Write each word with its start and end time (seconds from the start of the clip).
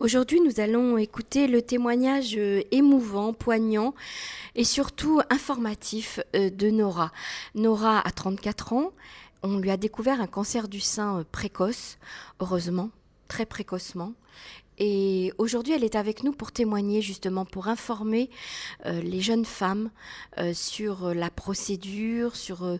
Aujourd'hui, 0.00 0.40
nous 0.40 0.58
allons 0.58 0.98
écouter 0.98 1.46
le 1.46 1.62
témoignage 1.62 2.34
euh, 2.36 2.62
émouvant, 2.72 3.32
poignant 3.32 3.94
et 4.56 4.64
surtout 4.64 5.20
informatif 5.30 6.18
euh, 6.34 6.50
de 6.50 6.68
Nora. 6.68 7.12
Nora 7.54 8.00
a 8.00 8.10
34 8.10 8.72
ans. 8.72 8.90
On 9.44 9.58
lui 9.58 9.70
a 9.70 9.76
découvert 9.76 10.20
un 10.20 10.26
cancer 10.26 10.66
du 10.66 10.80
sein 10.80 11.20
euh, 11.20 11.24
précoce, 11.30 11.98
heureusement, 12.40 12.90
très 13.28 13.46
précocement. 13.46 14.14
Et 14.78 15.32
aujourd'hui, 15.38 15.72
elle 15.72 15.84
est 15.84 15.94
avec 15.94 16.24
nous 16.24 16.32
pour 16.32 16.52
témoigner, 16.52 17.00
justement, 17.00 17.44
pour 17.44 17.68
informer 17.68 18.30
euh, 18.86 19.00
les 19.00 19.20
jeunes 19.20 19.44
femmes 19.44 19.90
euh, 20.38 20.52
sur 20.52 21.06
euh, 21.06 21.14
la 21.14 21.30
procédure, 21.30 22.36
sur 22.36 22.78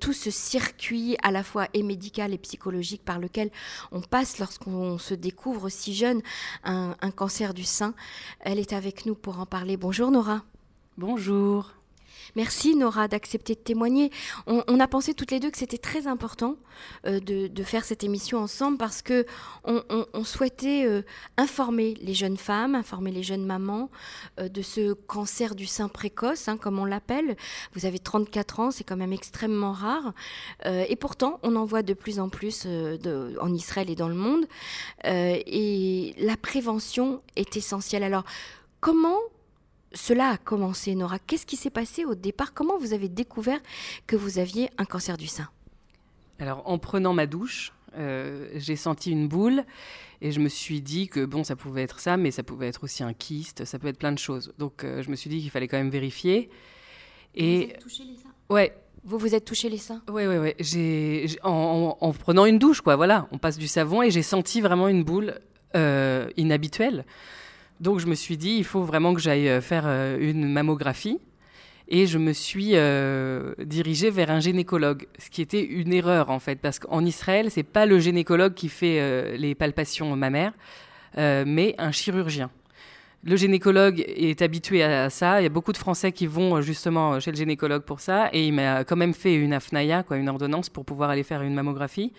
tout 0.00 0.12
ce 0.12 0.30
circuit 0.30 1.16
à 1.22 1.30
la 1.30 1.42
fois 1.42 1.68
et 1.74 1.82
médical 1.82 2.32
et 2.32 2.38
psychologique 2.38 3.04
par 3.04 3.18
lequel 3.18 3.50
on 3.92 4.00
passe 4.00 4.38
lorsqu'on 4.38 4.98
se 4.98 5.14
découvre 5.14 5.68
si 5.68 5.94
jeune 5.94 6.22
un, 6.64 6.96
un 7.00 7.10
cancer 7.10 7.54
du 7.54 7.64
sein. 7.64 7.94
Elle 8.40 8.58
est 8.58 8.72
avec 8.72 9.06
nous 9.06 9.14
pour 9.14 9.40
en 9.40 9.46
parler. 9.46 9.76
Bonjour 9.76 10.10
Nora. 10.10 10.42
Bonjour. 10.96 11.83
Merci 12.36 12.76
Nora 12.76 13.08
d'accepter 13.08 13.54
de 13.54 13.60
témoigner. 13.60 14.10
On, 14.46 14.80
a 14.80 14.88
pensé 14.88 15.14
toutes 15.14 15.30
les 15.30 15.40
deux 15.40 15.50
que 15.50 15.58
c'était 15.58 15.78
très 15.78 16.06
important 16.06 16.56
euh, 17.06 17.20
de, 17.20 17.62
faire 17.62 17.84
cette 17.84 18.04
émission 18.04 18.38
ensemble 18.38 18.76
parce 18.76 19.02
que 19.02 19.24
on, 19.64 20.24
souhaitait 20.24 20.84
euh, 20.86 21.02
informer 21.36 21.94
les 22.02 22.14
jeunes 22.14 22.36
femmes, 22.36 22.74
informer 22.74 23.10
les 23.10 23.22
jeunes 23.22 23.44
mamans 23.44 23.90
euh, 24.38 24.48
de 24.48 24.62
ce 24.62 24.92
cancer 24.92 25.54
du 25.54 25.66
sein 25.66 25.88
précoce, 25.88 26.48
hein, 26.48 26.56
comme 26.56 26.78
on 26.78 26.84
l'appelle. 26.84 27.36
Vous 27.74 27.86
avez 27.86 27.98
34 27.98 28.60
ans, 28.60 28.70
c'est 28.70 28.84
quand 28.84 28.96
même 28.96 29.12
extrêmement 29.12 29.72
rare. 29.72 30.12
et 30.64 30.96
pourtant, 30.96 31.40
on 31.42 31.56
en 31.56 31.64
voit 31.64 31.82
de 31.82 31.94
plus 31.94 32.18
en 32.18 32.28
plus 32.28 32.66
en 32.66 33.54
Israël 33.54 33.90
et 33.90 33.94
dans 33.94 34.08
le 34.08 34.14
monde. 34.14 34.46
et 35.04 36.14
la 36.18 36.36
prévention 36.36 37.22
est 37.36 37.56
essentielle. 37.56 38.02
Alors, 38.02 38.24
comment 38.80 39.18
cela 39.94 40.30
a 40.30 40.36
commencé, 40.36 40.94
Nora 40.94 41.18
Qu'est-ce 41.18 41.46
qui 41.46 41.56
s'est 41.56 41.70
passé 41.70 42.04
au 42.04 42.14
départ? 42.14 42.52
Comment 42.52 42.78
vous 42.78 42.92
avez 42.92 43.08
découvert 43.08 43.60
que 44.06 44.16
vous 44.16 44.38
aviez 44.38 44.70
un 44.78 44.84
cancer 44.84 45.16
du 45.16 45.26
sein? 45.26 45.48
Alors, 46.38 46.62
en 46.68 46.78
prenant 46.78 47.12
ma 47.12 47.26
douche, 47.26 47.72
euh, 47.96 48.48
j'ai 48.56 48.76
senti 48.76 49.12
une 49.12 49.28
boule 49.28 49.64
et 50.20 50.32
je 50.32 50.40
me 50.40 50.48
suis 50.48 50.80
dit 50.80 51.08
que 51.08 51.24
bon, 51.24 51.44
ça 51.44 51.56
pouvait 51.56 51.82
être 51.82 52.00
ça, 52.00 52.16
mais 52.16 52.30
ça 52.30 52.42
pouvait 52.42 52.68
être 52.68 52.84
aussi 52.84 53.04
un 53.04 53.12
kyste, 53.12 53.64
ça 53.64 53.78
peut 53.78 53.88
être 53.88 53.98
plein 53.98 54.12
de 54.12 54.18
choses. 54.18 54.52
Donc, 54.58 54.84
euh, 54.84 55.02
je 55.02 55.10
me 55.10 55.16
suis 55.16 55.30
dit 55.30 55.40
qu'il 55.40 55.50
fallait 55.50 55.68
quand 55.68 55.78
même 55.78 55.90
vérifier. 55.90 56.50
Et 57.34 57.58
vous 57.58 57.70
êtes 57.70 57.78
touché 57.78 58.04
les 58.04 58.16
seins? 58.16 58.34
Ouais. 58.50 58.76
Vous 59.06 59.18
vous 59.18 59.34
êtes 59.34 59.44
touché 59.44 59.68
les 59.68 59.78
seins? 59.78 60.02
Oui, 60.08 60.26
oui, 60.26 60.38
oui. 60.38 60.54
J'ai, 60.58 61.26
en, 61.42 61.96
en, 62.00 62.12
prenant 62.12 62.46
une 62.46 62.58
douche, 62.58 62.80
quoi, 62.80 62.96
voilà, 62.96 63.28
on 63.32 63.38
passe 63.38 63.58
du 63.58 63.68
savon 63.68 64.02
et 64.02 64.10
j'ai 64.10 64.22
senti 64.22 64.62
vraiment 64.62 64.88
une 64.88 65.04
boule 65.04 65.38
euh, 65.76 66.30
inhabituelle. 66.36 67.04
Donc 67.80 67.98
je 67.98 68.06
me 68.06 68.14
suis 68.14 68.36
dit, 68.36 68.56
il 68.58 68.64
faut 68.64 68.82
vraiment 68.82 69.14
que 69.14 69.20
j'aille 69.20 69.48
euh, 69.48 69.60
faire 69.60 69.84
euh, 69.86 70.16
une 70.20 70.48
mammographie. 70.48 71.18
Et 71.86 72.06
je 72.06 72.16
me 72.16 72.32
suis 72.32 72.70
euh, 72.74 73.52
dirigée 73.62 74.08
vers 74.08 74.30
un 74.30 74.40
gynécologue, 74.40 75.06
ce 75.18 75.28
qui 75.28 75.42
était 75.42 75.62
une 75.62 75.92
erreur 75.92 76.30
en 76.30 76.38
fait, 76.38 76.56
parce 76.56 76.78
qu'en 76.78 77.04
Israël, 77.04 77.50
c'est 77.50 77.62
pas 77.62 77.84
le 77.84 77.98
gynécologue 77.98 78.54
qui 78.54 78.70
fait 78.70 79.36
les 79.36 79.54
palpations 79.54 80.16
mammaires, 80.16 80.54
mais 81.14 81.74
un 81.76 81.92
chirurgien. 81.92 82.50
Le 83.22 83.36
gynécologue 83.36 84.02
est 84.06 84.40
habitué 84.40 84.82
à 84.82 85.10
ça. 85.10 85.42
Il 85.42 85.44
y 85.44 85.46
a 85.46 85.50
beaucoup 85.50 85.72
de 85.72 85.76
Français 85.76 86.10
qui 86.10 86.26
vont 86.26 86.62
justement 86.62 87.20
chez 87.20 87.32
le 87.32 87.36
gynécologue 87.36 87.82
pour 87.82 88.00
ça, 88.00 88.30
et 88.32 88.46
il 88.46 88.54
m'a 88.54 88.84
quand 88.84 88.96
même 88.96 89.12
fait 89.12 89.34
une 89.34 89.52
afnaya, 89.52 90.04
quoi, 90.04 90.16
une 90.16 90.30
ordonnance 90.30 90.70
pour 90.70 90.86
pouvoir 90.86 91.10
aller 91.10 91.22
faire 91.22 91.42
une 91.42 91.52
mammographie. 91.52 92.14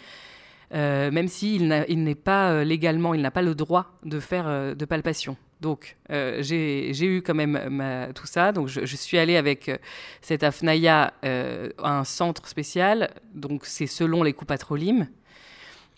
Même 0.76 1.28
s'il 1.28 1.68
n'est 1.68 2.16
pas 2.16 2.64
légalement, 2.64 3.14
il 3.14 3.22
n'a 3.22 3.32
pas 3.32 3.42
le 3.42 3.56
droit 3.56 3.98
de 4.04 4.20
faire 4.20 4.76
de 4.76 4.86
palpation. 4.86 5.38
Donc, 5.62 5.96
euh, 6.12 6.44
j'ai 6.44 7.06
eu 7.06 7.22
quand 7.22 7.34
même 7.34 8.12
tout 8.14 8.28
ça. 8.28 8.52
Donc, 8.52 8.68
je, 8.68 8.96
suis 8.96 9.18
allée 9.18 9.38
avec 9.38 9.70
euh, 9.70 9.78
cette 10.22 10.44
AFNAIA 10.44 11.14
euh, 11.24 11.70
à 11.82 11.98
un 11.98 12.04
centre 12.04 12.48
spécial. 12.48 13.12
Donc, 13.34 13.66
c'est 13.66 13.88
selon 13.88 14.22
les 14.22 14.34
coupes 14.34 14.50
patrolim, 14.50 15.08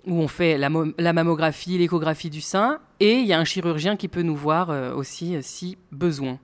où 0.06 0.22
on 0.22 0.28
fait 0.28 0.57
la, 0.57 0.69
mammographie, 0.69 1.78
l'échographie 1.78 2.30
du 2.30 2.41
sein. 2.41 2.80
Et 3.00 3.16
il 3.16 3.25
y 3.25 3.34
a 3.34 3.40
un 3.40 3.46
chirurgien 3.46 3.97
qui 3.97 4.07
peut 4.07 4.22
nous 4.22 4.38
voir 4.38 4.69
aussi 4.96 5.35
si 5.41 5.78
besoin. 5.91 6.40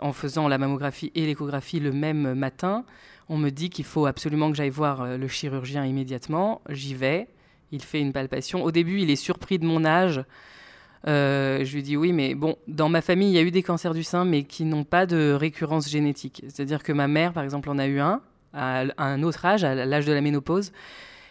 En 0.00 0.12
faisant 0.12 0.48
la 0.48 0.58
mammographie 0.58 1.12
et 1.14 1.26
l'échographie 1.26 1.80
le 1.80 1.92
même 1.92 2.34
matin, 2.34 2.84
on 3.28 3.36
me 3.36 3.50
dit 3.50 3.70
qu'il 3.70 3.84
faut 3.84 4.06
absolument 4.06 4.50
que 4.50 4.56
j'aille 4.56 4.70
voir 4.70 5.16
le 5.16 5.28
chirurgien 5.28 5.84
immédiatement. 5.84 6.60
J'y 6.68 6.94
vais. 6.94 7.26
Il 7.74 7.82
fait 7.82 8.00
une 8.00 8.12
palpation. 8.12 8.62
Au 8.62 8.70
début, 8.70 9.00
il 9.00 9.10
est 9.10 9.16
surpris 9.16 9.58
de 9.58 9.66
mon 9.66 9.84
âge. 9.84 10.22
Euh, 11.08 11.64
je 11.64 11.74
lui 11.74 11.82
dis 11.82 11.96
oui, 11.96 12.12
mais 12.12 12.34
bon, 12.34 12.56
dans 12.68 12.88
ma 12.88 13.02
famille, 13.02 13.30
il 13.30 13.34
y 13.34 13.38
a 13.38 13.42
eu 13.42 13.50
des 13.50 13.64
cancers 13.64 13.94
du 13.94 14.04
sein, 14.04 14.24
mais 14.24 14.44
qui 14.44 14.64
n'ont 14.64 14.84
pas 14.84 15.06
de 15.06 15.32
récurrence 15.32 15.90
génétique. 15.90 16.44
C'est-à-dire 16.46 16.84
que 16.84 16.92
ma 16.92 17.08
mère, 17.08 17.32
par 17.32 17.42
exemple, 17.42 17.68
en 17.68 17.78
a 17.78 17.86
eu 17.86 17.98
un 17.98 18.20
à, 18.52 18.84
un 18.96 19.22
autre 19.24 19.44
âge, 19.44 19.64
à 19.64 19.74
l'âge 19.74 20.06
de 20.06 20.12
la 20.12 20.20
ménopause, 20.20 20.70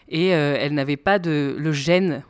et 0.09 0.35
euh, 0.35 0.57
elle 0.59 0.73
n'avait 0.73 0.97
pas 0.97 1.17
de 1.17 1.55
le 1.57 1.71
gène 1.71 2.23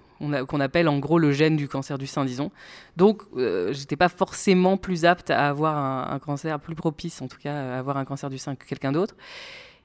qu'on 0.48 0.60
appelle 0.62 0.88
en 0.88 1.00
gros 1.00 1.20
le 1.20 1.34
gène 1.34 1.58
du 1.58 1.68
cancer 1.68 1.98
du 1.98 2.08
sein, 2.08 2.24
disons. 2.24 2.52
Donc, 2.96 3.24
euh, 3.36 3.74
j'étais 3.74 3.98
pas 3.98 4.08
forcément 4.08 4.78
plus 4.78 5.04
apte 5.04 5.32
à 5.32 5.50
avoir 5.50 5.76
un, 6.14 6.20
cancer, 6.20 6.62
plus 6.62 6.76
propice 6.76 7.22
en 7.22 7.28
tout 7.28 7.40
cas, 7.42 7.54
à 7.54 7.80
avoir 7.80 7.98
un 7.98 8.06
cancer 8.06 8.30
du 8.30 8.38
sein 8.38 8.56
que 8.56 8.66
quelqu'un 8.66 8.94
d'autre. 8.94 9.16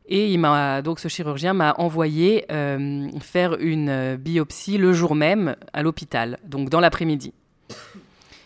Et 0.08 0.32
il 0.32 0.38
m'a 0.38 0.80
donc 0.80 1.00
ce 1.00 1.08
chirurgien 1.08 1.52
m'a 1.52 1.74
envoyé 1.78 2.46
euh, 2.50 3.08
faire 3.20 3.58
une 3.60 4.16
biopsie 4.16 4.78
le 4.78 4.92
jour 4.94 5.14
même 5.14 5.54
à 5.74 5.82
l'hôpital, 5.82 6.38
donc 6.44 6.70
dans 6.70 6.80
l'après-midi. 6.80 7.34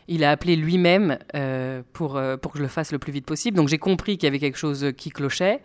Il 0.09 0.25
a 0.25 0.31
appelé 0.31 0.57
lui-même 0.57 1.19
euh, 1.35 1.83
pour, 1.93 2.17
euh, 2.17 2.37
pour 2.37 2.53
que 2.53 2.59
je 2.59 2.63
le 2.63 2.69
fasse 2.69 2.93
le 2.93 2.99
plus 2.99 3.13
vite 3.13 3.25
possible. 3.25 3.57
Donc 3.57 3.69
j'ai 3.69 3.79
compris 3.79 4.19
qu'il 4.19 4.27
y 4.27 4.29
avait 4.29 4.39
quelque 4.39 4.59
chose 4.59 4.93
qui 4.97 5.11
clochait. 5.11 5.61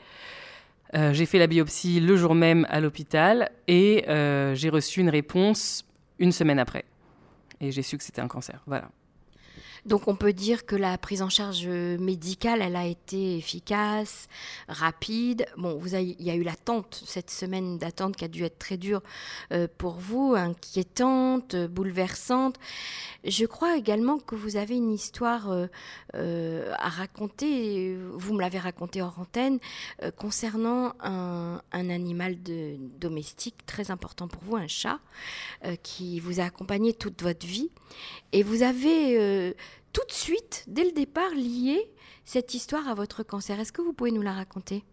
Euh, 0.96 1.12
j'ai 1.13 1.25
fait 1.25 1.40
la 1.40 1.47
biopsie 1.47 2.00
le 2.00 2.16
jour 2.16 2.36
même 2.36 2.66
à 2.69 2.80
l'hôpital 2.80 3.52
et 3.68 4.06
j'ai 4.07 4.69
reçu 4.69 5.02
une 5.02 5.09
réponse 5.09 5.86
une 6.19 6.31
semaine 6.31 6.59
après. 6.59 6.86
Et 7.59 7.72
j'ai 7.72 7.81
su 7.81 7.97
que 7.97 8.03
c'était 8.03 8.22
un 8.22 8.28
cancer. 8.28 8.62
Voilà. 8.68 8.90
Donc 9.88 10.09
on 10.09 10.16
peut 10.16 10.34
dire 10.34 10.66
que 10.66 10.75
la 10.75 10.98
prise 10.98 11.22
en 11.22 11.30
charge 11.30 11.66
médicale, 11.66 12.62
elle 12.62 12.75
a 12.75 12.86
été 12.86 13.38
efficace, 13.38 14.28
rapide. 14.68 15.46
Bon, 15.56 15.78
vous 15.78 15.96
il 15.96 16.22
y 16.22 16.30
a 16.30 16.36
eu 16.36 16.44
l'attente, 16.44 17.02
cette 17.06 17.31
semaine 17.31 17.78
d'attente 17.78 18.18
qui 18.18 18.25
a 18.25 18.28
dû 18.28 18.44
être 18.44 18.59
très 18.59 18.75
dure 18.75 19.02
euh, 19.53 19.68
pour 19.78 19.94
vous, 19.94 20.34
inquiétante, 20.36 21.56
bouleversante. 21.56 22.58
Je 23.24 23.46
crois 23.46 23.78
également 23.78 24.20
que 24.20 24.36
vous 24.36 24.58
avez 24.58 24.75
une 24.75 24.92
histoire 24.92 25.50
euh, 25.52 25.68
euh, 26.16 26.74
à 26.78 26.90
raconter, 26.90 27.98
vous 28.14 28.34
me 28.34 28.42
l'avez 28.42 28.59
raconté 28.59 29.02
hors 29.02 29.18
antenne, 29.19 29.59
concernant 30.18 30.94
un, 31.00 31.62
animal 31.72 32.44
de, 32.44 32.75
domestique 33.00 33.66
très 33.66 33.90
important 33.90 34.28
pour 34.28 34.44
vous, 34.44 34.58
un 34.58 34.68
chat, 34.68 35.00
qui 35.81 36.19
vous 36.19 36.42
a 36.42 36.44
accompagné 36.44 36.94
toute 36.94 37.22
votre 37.24 37.46
vie. 37.46 37.69
Et 38.34 38.44
vous 38.44 38.64
avez 38.64 39.56
tout 39.94 40.06
de 40.08 40.14
suite, 40.14 40.66
dès 40.68 40.84
le 40.84 40.92
départ, 40.92 41.32
lié 41.32 41.90
cette 42.26 42.54
histoire 42.54 42.88
à 42.88 42.94
votre 42.94 43.24
cancer. 43.24 43.60
Est-ce 43.60 43.72
que 43.72 43.82
vous 43.82 43.94
pouvez 43.94 44.12
nous 44.12 44.22
la 44.22 44.34
raconter? 44.34 44.84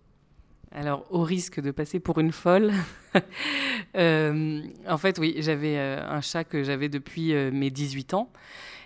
Alors, 0.77 1.07
au 1.11 1.23
risque 1.23 1.61
de 1.61 1.71
passer 1.71 2.01
pour 2.01 2.19
une 2.19 2.33
folle, 2.33 2.73
euh, 3.97 4.61
en 4.89 4.99
fait, 4.99 5.21
oui, 5.21 5.37
j'avais 5.39 5.79
euh, 5.79 6.05
un 6.05 6.21
chat 6.21 6.43
que 6.43 6.65
j'avais 6.65 6.89
depuis 6.89 7.33
euh, 7.33 7.53
mes 7.53 7.71
18 7.71 8.15
ans 8.15 8.29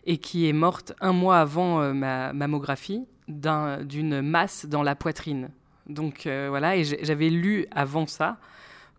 et 0.04 0.18
qui 0.18 0.46
est 0.46 0.52
morte 0.52 0.92
un 1.00 1.12
mois 1.12 1.38
avant 1.38 1.92
ma 1.94 2.32
mammographie 2.32 3.06
d'une 3.28 4.22
masse 4.22 4.66
dans 4.66 4.82
la 4.82 4.94
poitrine. 4.94 5.50
Donc 5.86 6.22
voilà, 6.24 6.76
et 6.76 6.84
j'avais 6.84 7.28
lu 7.28 7.66
avant 7.72 8.06
ça 8.06 8.38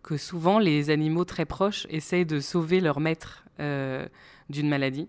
que 0.04 0.16
souvent 0.16 0.60
les 0.60 0.90
animaux 0.90 1.24
très 1.24 1.46
proches 1.46 1.86
essayent 1.90 2.26
de 2.26 2.38
sauver 2.38 2.80
leur 2.80 3.00
maître 3.00 3.44
d'une 3.58 4.68
maladie. 4.68 5.08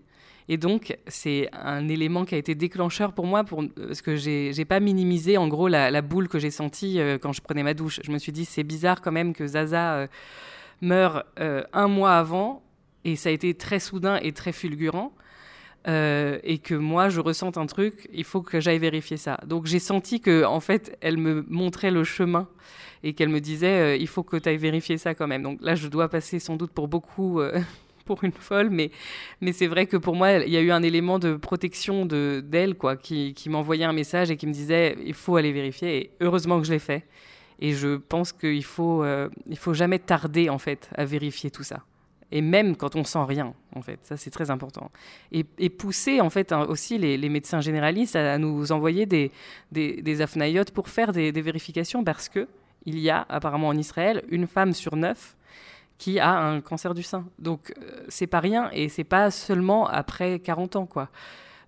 Et 0.52 0.58
donc, 0.58 0.98
c'est 1.06 1.48
un 1.54 1.88
élément 1.88 2.26
qui 2.26 2.34
a 2.34 2.38
été 2.38 2.54
déclencheur 2.54 3.14
pour 3.14 3.26
moi, 3.26 3.42
pour, 3.42 3.64
parce 3.74 4.02
que 4.02 4.16
j'ai 4.16 4.52
n'ai 4.54 4.66
pas 4.66 4.80
minimisé 4.80 5.38
en 5.38 5.48
gros 5.48 5.66
la, 5.66 6.02
boule 6.02 6.28
que 6.28 6.38
j'ai 6.38 6.50
sentie 6.50 7.00
euh, 7.00 7.16
quand 7.16 7.32
je 7.32 7.40
prenais 7.40 7.62
ma 7.62 7.72
douche. 7.72 8.00
Je 8.04 8.12
me 8.12 8.18
suis 8.18 8.32
dit, 8.32 8.44
c'est 8.44 8.62
bizarre 8.62 9.00
quand 9.00 9.12
même 9.12 9.32
que 9.32 9.46
Zaza 9.46 9.94
euh, 9.94 10.06
meure 10.82 11.24
euh, 11.40 11.64
un 11.72 11.88
mois 11.88 12.18
avant, 12.18 12.62
et 13.06 13.16
ça 13.16 13.30
a 13.30 13.32
été 13.32 13.54
très 13.54 13.78
soudain 13.78 14.18
et 14.20 14.32
très 14.32 14.52
fulgurant. 14.52 15.14
et 15.86 16.58
que 16.62 16.74
moi 16.74 17.08
je 17.08 17.20
ressente 17.20 17.56
un 17.56 17.64
truc, 17.64 18.06
il 18.12 18.24
faut 18.24 18.42
que 18.42 18.60
j'aille 18.60 18.78
vérifier 18.78 19.16
ça. 19.16 19.40
Donc 19.46 19.64
j'ai 19.64 19.78
senti 19.78 20.20
que 20.20 20.44
en 20.44 20.60
fait 20.60 20.98
elle 21.00 21.16
me 21.16 21.46
montrait 21.48 21.90
le 21.90 22.04
chemin 22.04 22.46
et 23.02 23.14
qu'elle 23.14 23.30
me 23.30 23.40
disait 23.40 23.98
il 23.98 24.06
faut 24.06 24.22
que 24.22 24.36
tu 24.36 24.50
ailles 24.50 24.58
vérifier 24.58 24.98
ça 24.98 25.14
quand 25.14 25.26
même. 25.26 25.42
Donc 25.42 25.58
là 25.62 25.74
je 25.74 25.88
dois 25.88 26.08
passer 26.10 26.38
sans 26.40 26.56
doute 26.56 26.72
pour 26.72 26.88
beaucoup 26.88 27.40
pour 28.04 28.24
une 28.24 28.32
folle, 28.32 28.70
mais, 28.70 28.90
mais 29.40 29.52
c'est 29.52 29.66
vrai 29.66 29.86
que 29.86 29.96
pour 29.96 30.14
moi, 30.14 30.32
il 30.32 30.52
y 30.52 30.56
a 30.56 30.60
eu 30.60 30.70
un 30.70 30.82
élément 30.82 31.18
de 31.18 31.34
protection 31.34 32.06
de, 32.06 32.42
d'elle, 32.44 32.74
quoi, 32.74 32.96
qui, 32.96 33.34
qui 33.34 33.48
m'envoyait 33.48 33.84
un 33.84 33.92
message 33.92 34.30
et 34.30 34.36
qui 34.36 34.46
me 34.46 34.52
disait 34.52 34.96
il 35.04 35.14
faut 35.14 35.36
aller 35.36 35.52
vérifier. 35.52 35.96
Et 35.96 36.10
heureusement 36.20 36.58
que 36.60 36.66
je 36.66 36.72
l'ai 36.72 36.78
fait. 36.78 37.06
Et 37.60 37.74
je 37.74 37.96
pense 37.96 38.32
qu'il 38.32 38.64
faut, 38.64 39.04
euh, 39.04 39.28
faut 39.54 39.74
jamais 39.74 39.98
tarder, 39.98 40.50
en 40.50 40.58
fait, 40.58 40.90
à 40.96 41.04
vérifier 41.04 41.50
tout 41.50 41.62
ça. 41.62 41.84
Et 42.32 42.40
même 42.40 42.76
quand 42.76 42.96
on 42.96 43.04
sent 43.04 43.22
rien, 43.28 43.52
en 43.76 43.82
fait, 43.82 43.98
ça 44.02 44.16
c'est 44.16 44.30
très 44.30 44.50
important. 44.50 44.90
Et, 45.30 45.44
pousser 45.68 46.22
en 46.22 46.30
fait 46.30 46.50
hein, 46.50 46.64
aussi 46.66 46.96
les, 46.96 47.28
médecins 47.28 47.60
généralistes 47.60 48.16
à, 48.16 48.38
nous 48.38 48.72
envoyer 48.72 49.04
des, 49.04 49.30
des, 49.70 50.00
des 50.00 50.24
pour 50.72 50.88
faire 50.88 51.12
des, 51.12 51.30
vérifications 51.30 52.02
parce 52.02 52.30
que 52.30 52.48
il 52.84 52.98
y 52.98 53.10
a 53.10 53.24
apparemment 53.28 53.68
en 53.68 53.76
Israël 53.76 54.24
une 54.30 54.46
femme 54.46 54.72
sur 54.72 54.96
neuf 54.96 55.36
qui 55.98 56.18
a 56.18 56.32
un 56.32 56.60
cancer 56.60 56.94
du 56.94 57.02
sein. 57.02 57.24
Donc 57.38 57.72
euh, 57.78 58.04
c'est 58.08 58.26
pas 58.26 58.40
rien 58.40 58.70
et 58.72 58.88
c'est 58.88 59.04
pas 59.04 59.30
seulement 59.30 59.86
après 59.86 60.40
40 60.40 60.76
ans 60.76 60.86
quoi. 60.86 61.08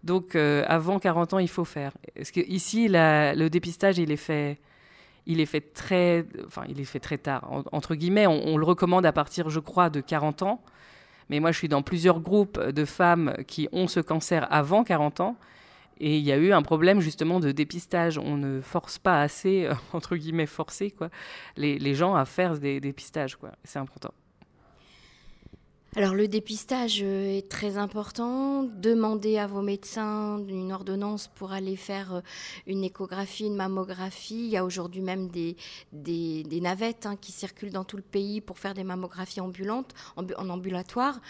Donc 0.02 0.34
euh, 0.34 0.64
avant 0.66 0.98
40 0.98 1.34
ans 1.34 1.38
il 1.38 1.48
faut 1.48 1.64
faire. 1.64 1.92
Parce 2.14 2.30
que 2.30 2.40
ici 2.40 2.88
le 2.90 3.48
dépistage 3.48 3.98
il 3.98 4.10
est 4.10 4.16
fait 4.16 4.58
il 5.26 5.40
est 5.40 5.46
fait 5.46 5.60
très, 5.60 6.26
enfin, 6.46 6.64
il 6.68 6.80
est 6.80 6.84
fait 6.84 7.00
très 7.00 7.18
tard. 7.18 7.48
entre 7.72 7.94
guillemets, 7.94 8.26
on, 8.26 8.56
le 8.56 8.64
recommande 8.64 9.06
à 9.06 9.12
partir, 9.12 9.48
je 9.48 9.60
crois, 9.60 9.90
de 9.90 10.00
40 10.00 10.42
ans. 10.42 10.62
Mais 11.30 11.40
moi, 11.40 11.52
je 11.52 11.58
suis 11.58 11.68
dans 11.68 11.82
plusieurs 11.82 12.20
groupes 12.20 12.60
de 12.60 12.84
femmes 12.84 13.34
qui 13.46 13.68
ont 13.72 13.88
ce 13.88 14.00
cancer 14.00 14.46
avant 14.50 14.84
40 14.84 15.20
ans. 15.20 15.36
Et 15.99 16.19
il 16.19 16.25
y 16.25 16.32
a 16.32 16.37
eu 16.37 16.52
un 16.52 16.62
problème 16.62 17.00
justement 17.00 17.41
de 17.41 17.52
dépistage. 17.52 18.19
On 18.19 18.37
ne 18.37 18.61
force 18.61 18.99
pas 18.99 19.20
assez, 19.20 19.69
entre 19.93 20.17
guillemets, 20.17 20.46
forcer 20.46 20.91
quoi, 20.91 21.11
les, 21.56 21.79
les 21.79 21.94
gens 21.94 22.14
à 22.14 22.25
faire 22.25 22.58
des 22.58 22.81
dépistages. 22.81 23.37
C'est 23.64 23.79
important. 23.79 24.12
Alors 25.96 26.14
le 26.14 26.26
dépistage 26.26 27.02
euh, 27.05 27.38
est 27.38 27.49
très 27.49 27.79
important. 27.79 28.64
Demandez 28.64 29.38
à 29.38 29.46
vos 29.46 29.62
médecins 29.62 30.44
une 30.49 30.73
ordonnance 30.73 31.29
pour 31.37 31.52
aller 31.52 31.76
faire 31.76 32.14
euh, 32.17 32.20
une 32.67 32.82
échographie, 32.82 33.46
une 33.46 33.55
mammographie. 33.55 34.35
Il 34.35 34.50
y 34.50 34.56
a 34.56 34.64
aujourd'hui 34.64 35.02
même 35.02 35.29
des, 35.29 35.55
navettes 36.61 37.06
hein, 37.06 37.14
qui 37.14 37.31
circulent 37.31 37.70
dans 37.70 37.85
tout 37.85 37.96
le 37.96 38.02
pays 38.02 38.41
pour 38.41 38.58
faire 38.58 38.75
des 38.75 38.82
mammographies 38.82 39.41
ambulantes, 39.41 39.94
en, 40.17 40.49
ambulatoire. 40.49 41.20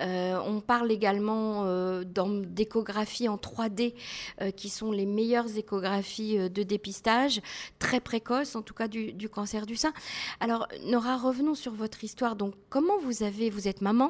Euh, 0.00 0.40
on 0.44 0.60
parle 0.60 0.90
également 0.90 1.64
d'échographies 2.02 3.28
en 3.28 3.36
3D 3.36 3.94
qui 4.56 4.68
sont 4.68 4.90
les 4.90 5.06
meilleures 5.06 5.56
échographies 5.56 6.50
de 6.50 6.62
dépistage, 6.64 7.40
très 7.78 8.00
précoces 8.00 8.56
en 8.56 8.62
tout 8.62 8.74
cas 8.74 8.88
du, 8.88 9.12
du 9.12 9.28
cancer 9.28 9.66
du 9.66 9.76
sein. 9.76 9.92
Alors 10.40 10.66
Nora, 10.86 11.16
revenons 11.16 11.54
sur 11.54 11.72
votre 11.72 12.02
histoire. 12.02 12.34
Donc 12.34 12.54
comment 12.68 12.98
vous 12.98 13.22
avez, 13.22 13.50
vous 13.50 13.68
êtes 13.68 13.80
maman 13.80 14.07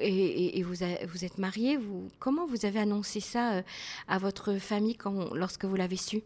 et, 0.00 0.62
vous, 0.62 0.82
êtes 0.82 1.38
mariée. 1.38 1.76
Vous, 1.76 2.08
comment 2.18 2.46
vous 2.46 2.66
avez 2.66 2.80
annoncé 2.80 3.20
ça 3.20 3.54
euh, 3.54 3.62
à 4.08 4.18
votre 4.18 4.58
famille 4.58 4.96
quand, 4.96 5.34
lorsque 5.34 5.64
vous 5.64 5.76
l'avez 5.76 5.96
su? 5.96 6.22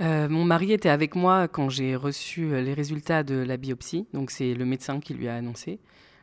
Euh, 0.00 0.28
mon 0.28 0.44
mari 0.44 0.72
était 0.72 0.88
avec 0.88 1.14
moi 1.14 1.46
quand 1.46 1.68
j'ai 1.68 1.94
reçu 1.94 2.52
euh, 2.52 2.62
les 2.62 2.72
résultats 2.72 3.22
de 3.22 3.34
la 3.34 3.58
biopsie, 3.58 4.06
donc 4.14 4.30
c'est 4.30 4.54
le 4.54 4.64
médecin 4.64 4.98
qui 4.98 5.12
lui 5.12 5.28
a 5.28 5.34
annoncé. 5.34 5.78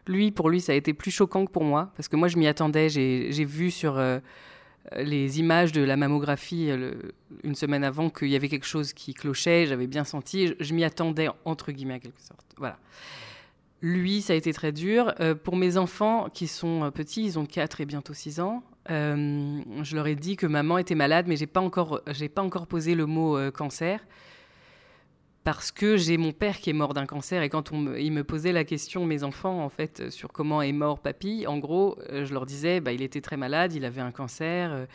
Lui, 0.07 0.31
pour 0.31 0.49
lui, 0.49 0.61
ça 0.61 0.71
a 0.71 0.75
été 0.75 0.93
plus 0.93 1.11
choquant 1.11 1.45
que 1.45 1.51
pour 1.51 1.63
moi, 1.63 1.91
parce 1.95 2.07
que 2.07 2.15
moi, 2.15 2.27
je 2.27 2.37
m'y 2.37 2.47
attendais. 2.47 2.89
J'ai 2.89 3.45
vu 3.45 3.71
sur 3.71 4.01
les 4.95 5.39
images 5.41 5.73
de 5.73 5.81
la 5.81 5.97
mammographie 5.97 6.71
une 7.43 7.55
semaine 7.55 7.83
avant 7.83 8.09
qu'il 8.09 8.29
y 8.29 8.35
avait 8.37 8.47
quelque 8.47 8.65
chose 8.65 8.93
qui 8.93 9.13
clochait, 9.13 9.65
j'avais 9.67 9.85
bien 9.85 10.05
senti, 10.05 10.53
je, 10.59 10.73
m'y 10.73 10.85
attendais, 10.85 11.27
entre 11.43 11.73
guillemets, 11.73 11.95
à 11.95 11.99
quelque 11.99 12.21
sorte. 12.21 12.45
Voilà. 12.57 12.79
Lui, 13.81 14.21
ça 14.21 14.33
a 14.33 14.35
été 14.35 14.53
très 14.53 14.71
dur. 14.71 15.13
Euh, 15.19 15.35
pour 15.35 15.55
mes 15.55 15.77
enfants 15.77 16.29
qui 16.33 16.47
sont 16.47 16.83
euh, 16.83 16.89
petits, 16.89 17.23
ils 17.23 17.39
ont 17.39 17.45
4 17.45 17.81
et 17.81 17.85
bientôt 17.85 18.13
6 18.13 18.39
ans, 18.39 18.63
euh, 18.89 19.61
je 19.83 19.95
leur 19.95 20.07
ai 20.07 20.15
dit 20.15 20.35
que 20.35 20.47
maman 20.47 20.77
était 20.77 20.95
malade, 20.95 21.25
mais 21.27 21.35
j'ai 21.35 21.45
pas 21.45 21.61
encore, 21.61 22.01
pas 22.33 22.41
encore 22.41 22.67
posé 22.67 22.95
le 22.95 23.05
mot 23.05 23.37
cancer 23.51 23.99
parce 25.43 25.71
que 25.71 25.95
j'ai 25.95 26.17
mon 26.17 26.33
père 26.33 26.57
qui 26.57 26.69
est 26.69 26.73
mort 26.73 26.93
d'un 26.93 27.05
cancer 27.05 27.41
et 27.41 27.49
quand 27.49 27.71
on 27.71 27.77
me, 27.77 28.01
il 28.01 28.11
me 28.11 28.25
posait 28.25 28.51
la 28.51 28.65
question, 28.65 29.05
mes 29.05 29.23
enfants, 29.23 29.63
en 29.63 29.69
fait, 29.69 30.09
sur 30.09 30.33
comment 30.33 30.61
est 30.61 30.73
mort 30.73 30.99
papy, 30.99 31.45
en 31.47 31.57
gros, 31.57 31.97
je 32.11 32.33
leur 32.33 32.45
disais, 32.45 32.81
bah, 32.81 32.91
il 32.91 33.01
était 33.01 33.21
très 33.21 33.37
malade, 33.37 33.73
il 33.73 33.85
avait 33.85 34.01
un 34.01 34.11
cancer. 34.11 34.87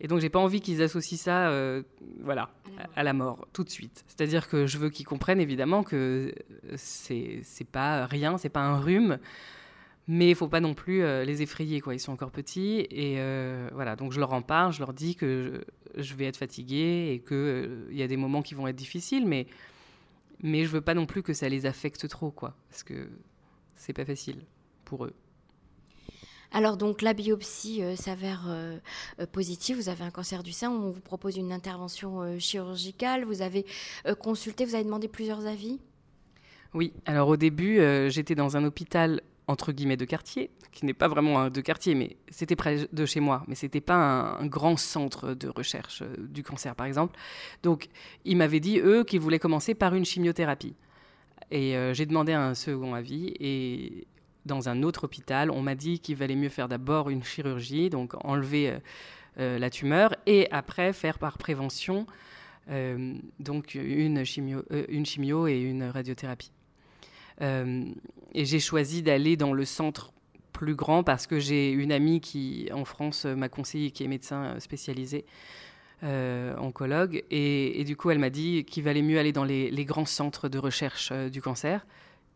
Et 0.00 0.08
donc, 0.08 0.20
j'ai 0.20 0.30
pas 0.30 0.38
envie 0.38 0.60
qu'ils 0.60 0.82
associent 0.82 1.18
ça, 1.18 1.50
euh, 1.50 1.82
voilà, 2.22 2.50
à 2.96 3.02
la 3.02 3.12
mort 3.12 3.46
tout 3.52 3.64
de 3.64 3.68
suite. 3.68 4.04
C'est-à-dire 4.08 4.48
que 4.48 4.66
je 4.66 4.78
veux 4.78 4.88
qu'ils 4.88 5.06
comprennent 5.06 5.40
évidemment 5.40 5.82
que 5.82 6.34
c'est 6.76 7.40
c'est 7.42 7.66
pas 7.66 8.06
rien, 8.06 8.38
c'est 8.38 8.48
pas 8.48 8.62
un 8.62 8.78
rhume, 8.78 9.18
mais 10.08 10.30
il 10.30 10.34
faut 10.34 10.48
pas 10.48 10.60
non 10.60 10.72
plus 10.72 11.02
euh, 11.02 11.24
les 11.24 11.42
effrayer, 11.42 11.80
quoi. 11.80 11.94
Ils 11.94 12.00
sont 12.00 12.12
encore 12.12 12.30
petits 12.30 12.86
et 12.90 13.16
euh, 13.18 13.68
voilà. 13.74 13.94
Donc, 13.94 14.12
je 14.12 14.20
leur 14.20 14.32
en 14.32 14.40
parle, 14.40 14.72
je 14.72 14.80
leur 14.80 14.94
dis 14.94 15.16
que 15.16 15.64
je, 15.96 16.14
vais 16.14 16.24
être 16.24 16.38
fatiguée 16.38 17.12
et 17.12 17.18
que 17.18 17.86
il 17.90 17.96
y 17.96 18.02
a 18.02 18.08
des 18.08 18.16
moments 18.16 18.42
qui 18.42 18.54
vont 18.54 18.66
être 18.66 18.76
difficiles, 18.76 19.26
mais 19.26 19.46
mais 20.42 20.64
je 20.64 20.70
veux 20.70 20.80
pas 20.80 20.94
non 20.94 21.04
plus 21.04 21.22
que 21.22 21.34
ça 21.34 21.50
les 21.50 21.66
affecte 21.66 22.08
trop, 22.08 22.30
quoi, 22.30 22.56
parce 22.70 22.82
que 22.82 23.10
c'est 23.76 23.92
pas 23.92 24.06
facile 24.06 24.38
pour 24.86 25.04
eux. 25.04 25.12
Alors 26.52 26.76
donc 26.76 27.02
la 27.02 27.14
biopsie 27.14 27.82
euh, 27.82 27.94
s'avère 27.94 28.44
euh, 28.48 28.76
euh, 29.20 29.26
positive, 29.26 29.76
vous 29.76 29.88
avez 29.88 30.02
un 30.02 30.10
cancer 30.10 30.42
du 30.42 30.52
sein, 30.52 30.70
on 30.70 30.90
vous 30.90 31.00
propose 31.00 31.36
une 31.36 31.52
intervention 31.52 32.38
chirurgicale, 32.38 33.24
vous 33.24 33.42
avez 33.42 33.64
consulté, 34.18 34.64
vous 34.64 34.74
avez 34.74 34.84
demandé 34.84 35.06
plusieurs 35.06 35.46
avis? 35.46 35.80
Oui, 36.74 36.92
alors 37.06 37.28
au 37.28 37.36
début 37.36 37.80
j'étais 38.08 38.34
dans 38.34 38.56
un 38.56 38.64
hôpital 38.64 39.20
entre 39.46 39.72
guillemets 39.72 39.96
de 39.96 40.04
quartier, 40.04 40.50
qui 40.70 40.86
n'est 40.86 40.94
pas 40.94 41.08
vraiment 41.08 41.40
un 41.40 41.50
de 41.50 41.60
quartier, 41.60 41.96
mais 41.96 42.16
c'était 42.30 42.54
près 42.54 42.88
de 42.92 43.06
chez 43.06 43.18
moi, 43.18 43.42
mais 43.48 43.56
c'était 43.56 43.80
pas 43.80 44.36
un, 44.38 44.46
grand 44.46 44.76
centre 44.76 45.34
de 45.34 45.48
recherche 45.48 46.04
du 46.18 46.44
cancer 46.44 46.74
par 46.74 46.86
exemple. 46.86 47.18
Donc 47.62 47.88
ils 48.24 48.36
m'avaient 48.36 48.60
dit 48.60 48.78
eux 48.78 49.04
qu'ils 49.04 49.20
voulaient 49.20 49.40
commencer 49.40 49.74
par 49.74 49.94
une 49.94 50.04
chimiothérapie. 50.04 50.74
Et 51.50 51.74
j'ai 51.94 52.06
demandé 52.06 52.32
un 52.32 52.54
second 52.54 52.94
avis 52.94 53.34
et 53.40 54.06
dans 54.46 54.68
un 54.68 54.82
autre 54.82 55.04
hôpital, 55.04 55.50
on 55.50 55.62
m'a 55.62 55.74
dit 55.74 56.00
qu'il 56.00 56.16
valait 56.16 56.36
mieux 56.36 56.48
faire 56.48 56.68
d'abord 56.68 57.10
une 57.10 57.22
chirurgie, 57.22 57.90
donc 57.90 58.14
enlever 58.24 58.70
euh, 58.70 58.78
euh, 59.38 59.58
la 59.58 59.70
tumeur, 59.70 60.14
et 60.26 60.48
après 60.50 60.92
faire 60.92 61.18
par 61.18 61.38
prévention 61.38 62.06
euh, 62.70 63.14
donc 63.38 63.74
une 63.74 64.24
chimio, 64.24 64.62
une 64.88 65.04
chimio 65.04 65.46
et 65.46 65.58
une 65.60 65.84
radiothérapie. 65.84 66.52
et 67.40 68.44
j'ai 68.44 68.60
choisi 68.60 69.02
d'aller 69.02 69.36
dans 69.36 69.52
le 69.52 69.64
centre 69.64 70.12
plus 70.52 70.74
grand 70.74 71.02
parce 71.02 71.26
que 71.26 71.38
j'ai 71.38 71.70
une 71.70 71.90
amie 71.90 72.20
qui, 72.20 72.68
en 72.72 72.84
France, 72.84 73.24
m'a 73.24 73.48
conseillé, 73.48 73.90
qui 73.90 74.04
est 74.04 74.08
médecin 74.08 74.60
spécialisé, 74.60 75.24
oncologue, 76.02 77.24
et, 77.30 77.82
du 77.84 77.96
coup, 77.96 78.10
elle 78.10 78.18
m'a 78.18 78.30
dit 78.30 78.64
qu'il 78.64 78.84
valait 78.84 79.02
mieux 79.02 79.18
aller 79.18 79.32
dans 79.32 79.44
les, 79.44 79.70
les 79.70 79.84
grands 79.86 80.04
centres 80.04 80.48
de 80.48 80.58
recherche 80.58 81.12
du 81.12 81.40
cancer. 81.40 81.86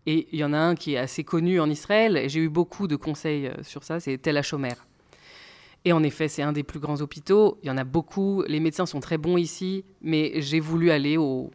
Et 0.07 0.29
il 0.33 0.39
y 0.39 0.45
en 0.45 0.53
a 0.53 0.59
un 0.59 0.75
qui 0.75 0.95
est 0.95 0.99
assez 0.99 1.25
connu 1.25 1.61
en 1.61 1.71
Israël, 1.71 2.17
et 2.17 2.29
j'ai 2.29 2.41
eu 2.41 2.49
beaucoup 2.49 2.87
de 2.87 2.97
conseils 2.97 3.47
euh, 3.47 3.63
sur 3.63 3.85
ça, 3.85 4.01
c'est 4.01 4.19
Tel 4.19 4.37
HaShomer. 4.37 4.75
Et 5.87 5.93
en 5.93 6.03
effet, 6.03 6.29
c'est 6.29 6.43
un 6.43 6.53
des 6.53 6.63
plus 6.63 6.79
grands 6.79 7.01
hôpitaux. 7.01 7.59
Il 7.63 7.67
y 7.67 7.71
en 7.71 7.77
a 7.77 7.85
beaucoup. 7.85 8.43
Les 8.47 8.61
médecins 8.61 8.87
sont 8.87 9.01
très 9.01 9.19
bons 9.19 9.37
ici, 9.37 9.85
mais 10.01 10.41
j'ai 10.41 10.61
voulu 10.61 10.91
aller 10.91 11.17
au, 11.19 11.51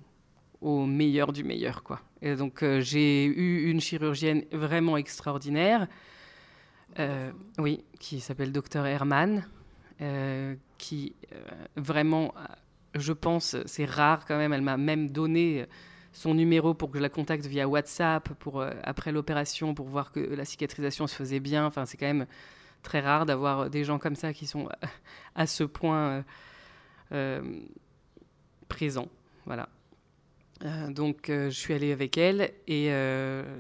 meilleur 0.61 1.31
du 1.31 1.43
meilleur, 1.43 1.83
quoi. 1.83 2.01
Et 2.21 2.35
donc 2.35 2.63
euh, 2.63 2.81
j'ai 2.81 3.23
eu 3.23 3.69
une 3.69 3.79
chirurgienne 3.79 4.43
vraiment 4.51 4.97
extraordinaire, 4.97 5.87
euh, 6.99 7.31
oui, 7.59 7.83
qui 7.99 8.19
s'appelle 8.19 8.51
Dr 8.51 8.85
Herman, 8.85 9.47
qui 10.77 11.15
vraiment, 11.75 12.33
je 12.95 13.13
pense, 13.13 13.55
c'est 13.65 13.85
rare 13.85 14.25
quand 14.25 14.37
même. 14.37 14.53
Elle 14.53 14.61
m'a 14.61 14.77
même 14.77 15.09
donné 15.09 15.65
son 16.11 16.33
numéro 16.33 16.73
pour 16.73 16.91
que 16.91 16.97
je 16.97 17.01
la 17.01 17.09
contacte 17.09 17.45
via 17.45 17.67
WhatsApp 17.67 18.29
pour, 18.39 18.61
euh, 18.61 18.71
après 18.83 19.11
l'opération 19.11 19.73
pour 19.73 19.87
voir 19.87 20.11
que 20.11 20.19
la 20.19 20.45
cicatrisation 20.45 21.07
se 21.07 21.15
faisait 21.15 21.39
bien. 21.39 21.65
Enfin, 21.65 21.85
c'est 21.85 21.97
quand 21.97 22.07
même 22.07 22.25
très 22.83 22.99
rare 22.99 23.25
d'avoir 23.25 23.69
des 23.69 23.83
gens 23.83 23.99
comme 23.99 24.15
ça 24.15 24.33
qui 24.33 24.47
sont 24.47 24.69
à 25.35 25.47
ce 25.47 25.63
point 25.63 26.09
euh, 26.09 26.21
euh, 27.11 27.59
présents. 28.67 29.09
Voilà. 29.45 29.67
donc, 30.89 31.25
je 31.27 31.49
suis 31.49 31.73
allée 31.73 31.91
avec 31.91 32.17
elle 32.17 32.51
et 32.67 32.91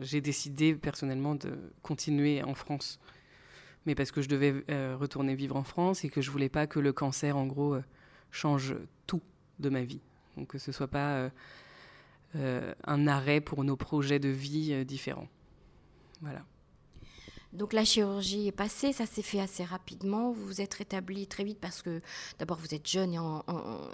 j'ai 0.01 0.21
décidé 0.21 0.75
personnellement 0.75 1.33
de 1.33 1.57
continuer 1.81 2.43
en 2.43 2.53
France. 2.53 2.99
Mais 3.87 3.95
parce 3.95 4.11
que 4.11 4.21
je 4.21 4.29
devais 4.29 4.53
retourner 4.93 5.33
vivre 5.33 5.55
en 5.55 5.63
France 5.63 6.03
et 6.03 6.09
que 6.09 6.21
je 6.21 6.29
voulais 6.29 6.49
pas 6.49 6.67
que 6.67 6.79
le 6.79 6.93
cancer, 6.93 7.37
en 7.37 7.47
gros, 7.47 7.77
change 8.29 8.75
tout 9.07 9.21
de 9.59 9.69
ma 9.69 9.81
vie. 9.81 10.01
Donc, 10.37 10.47
que 10.47 10.57
ce 10.57 10.71
soit 10.71 10.87
pas 10.87 11.15
euh, 11.15 11.29
un 12.35 13.07
arrêt 13.07 13.41
pour 13.41 13.63
nos 13.63 13.75
projets 13.75 14.19
de 14.19 14.29
vie 14.29 14.73
euh, 14.73 14.83
différents. 14.83 15.27
Voilà. 16.21 16.43
Donc 17.51 17.73
la 17.73 17.83
chirurgie 17.83 18.47
est 18.47 18.51
passée, 18.51 18.93
ça 18.93 19.05
s'est 19.05 19.23
fait 19.23 19.39
assez 19.39 19.63
rapidement. 19.63 20.31
Vous 20.31 20.45
vous 20.45 20.61
êtes 20.61 20.73
rétabli 20.75 21.25
très 21.25 21.43
vite 21.43 21.59
parce 21.59 21.81
que 21.81 22.01
d'abord 22.37 22.57
vous 22.57 22.75
êtes 22.75 22.87
jeune 22.87 23.19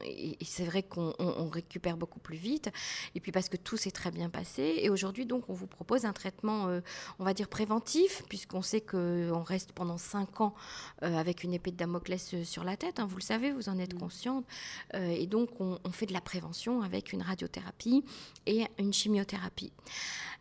et, 0.03 0.37
c'est 0.43 0.65
vrai 0.65 0.83
qu'on 0.83 1.49
récupère 1.49 1.95
beaucoup 1.95 2.19
plus 2.19 2.37
vite. 2.37 2.69
Et 3.15 3.21
puis 3.21 3.31
parce 3.31 3.47
que 3.47 3.55
tout 3.55 3.77
s'est 3.77 3.91
très 3.91 4.11
bien 4.11 4.29
passé. 4.29 4.79
Et 4.79 4.89
aujourd'hui 4.89 5.25
donc 5.25 5.49
on 5.49 5.53
vous 5.53 5.67
propose 5.67 6.05
un 6.05 6.11
traitement, 6.11 6.67
euh, 6.67 6.81
on 7.19 7.23
va 7.23 7.33
dire 7.33 7.47
préventif, 7.47 8.23
puisqu'on 8.27 8.61
sait 8.61 8.81
qu'on 8.81 9.43
reste 9.43 9.71
pendant 9.71 9.97
5 9.97 10.41
ans 10.41 10.53
avec 11.01 11.43
une 11.43 11.53
épée 11.53 11.71
de 11.71 11.77
Damoclès 11.77 12.43
sur 12.43 12.63
la 12.63 12.75
tête. 12.75 12.99
Hein, 12.99 13.05
vous 13.05 13.17
le 13.17 13.21
savez, 13.21 13.51
vous 13.51 13.69
en 13.69 13.79
êtes 13.79 13.93
mmh. 13.93 13.99
consciente. 13.99 14.45
et 14.93 15.27
donc 15.27 15.61
on, 15.61 15.79
on 15.83 15.91
fait 15.91 16.05
de 16.05 16.13
la 16.13 16.21
prévention 16.21 16.81
avec 16.81 17.13
une 17.13 17.21
radiothérapie 17.21 18.03
et 18.45 18.65
une 18.79 18.91
chimiothérapie. 18.91 19.71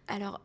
Alors 0.09 0.40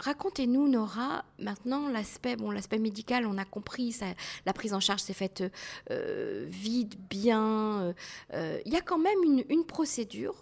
racontez-nous, 0.00 0.68
Nora, 0.68 1.24
maintenant 1.38 1.88
l'aspect 1.88 2.36
bon, 2.36 2.50
l'aspect 2.50 2.78
médical, 2.78 3.26
on 3.26 3.38
a 3.38 3.44
compris, 3.44 3.92
ça, 3.92 4.06
la 4.46 4.52
prise 4.52 4.74
en 4.74 4.80
charge 4.80 5.00
s'est 5.00 5.12
faite 5.12 5.44
euh, 5.90 6.46
vite, 6.48 6.98
bien. 7.08 7.94
Euh, 8.32 8.60
il 8.64 8.72
y 8.72 8.76
a 8.76 8.80
quand 8.80 8.98
même 8.98 9.22
une, 9.24 9.44
une, 9.48 9.64
procédure 9.64 10.34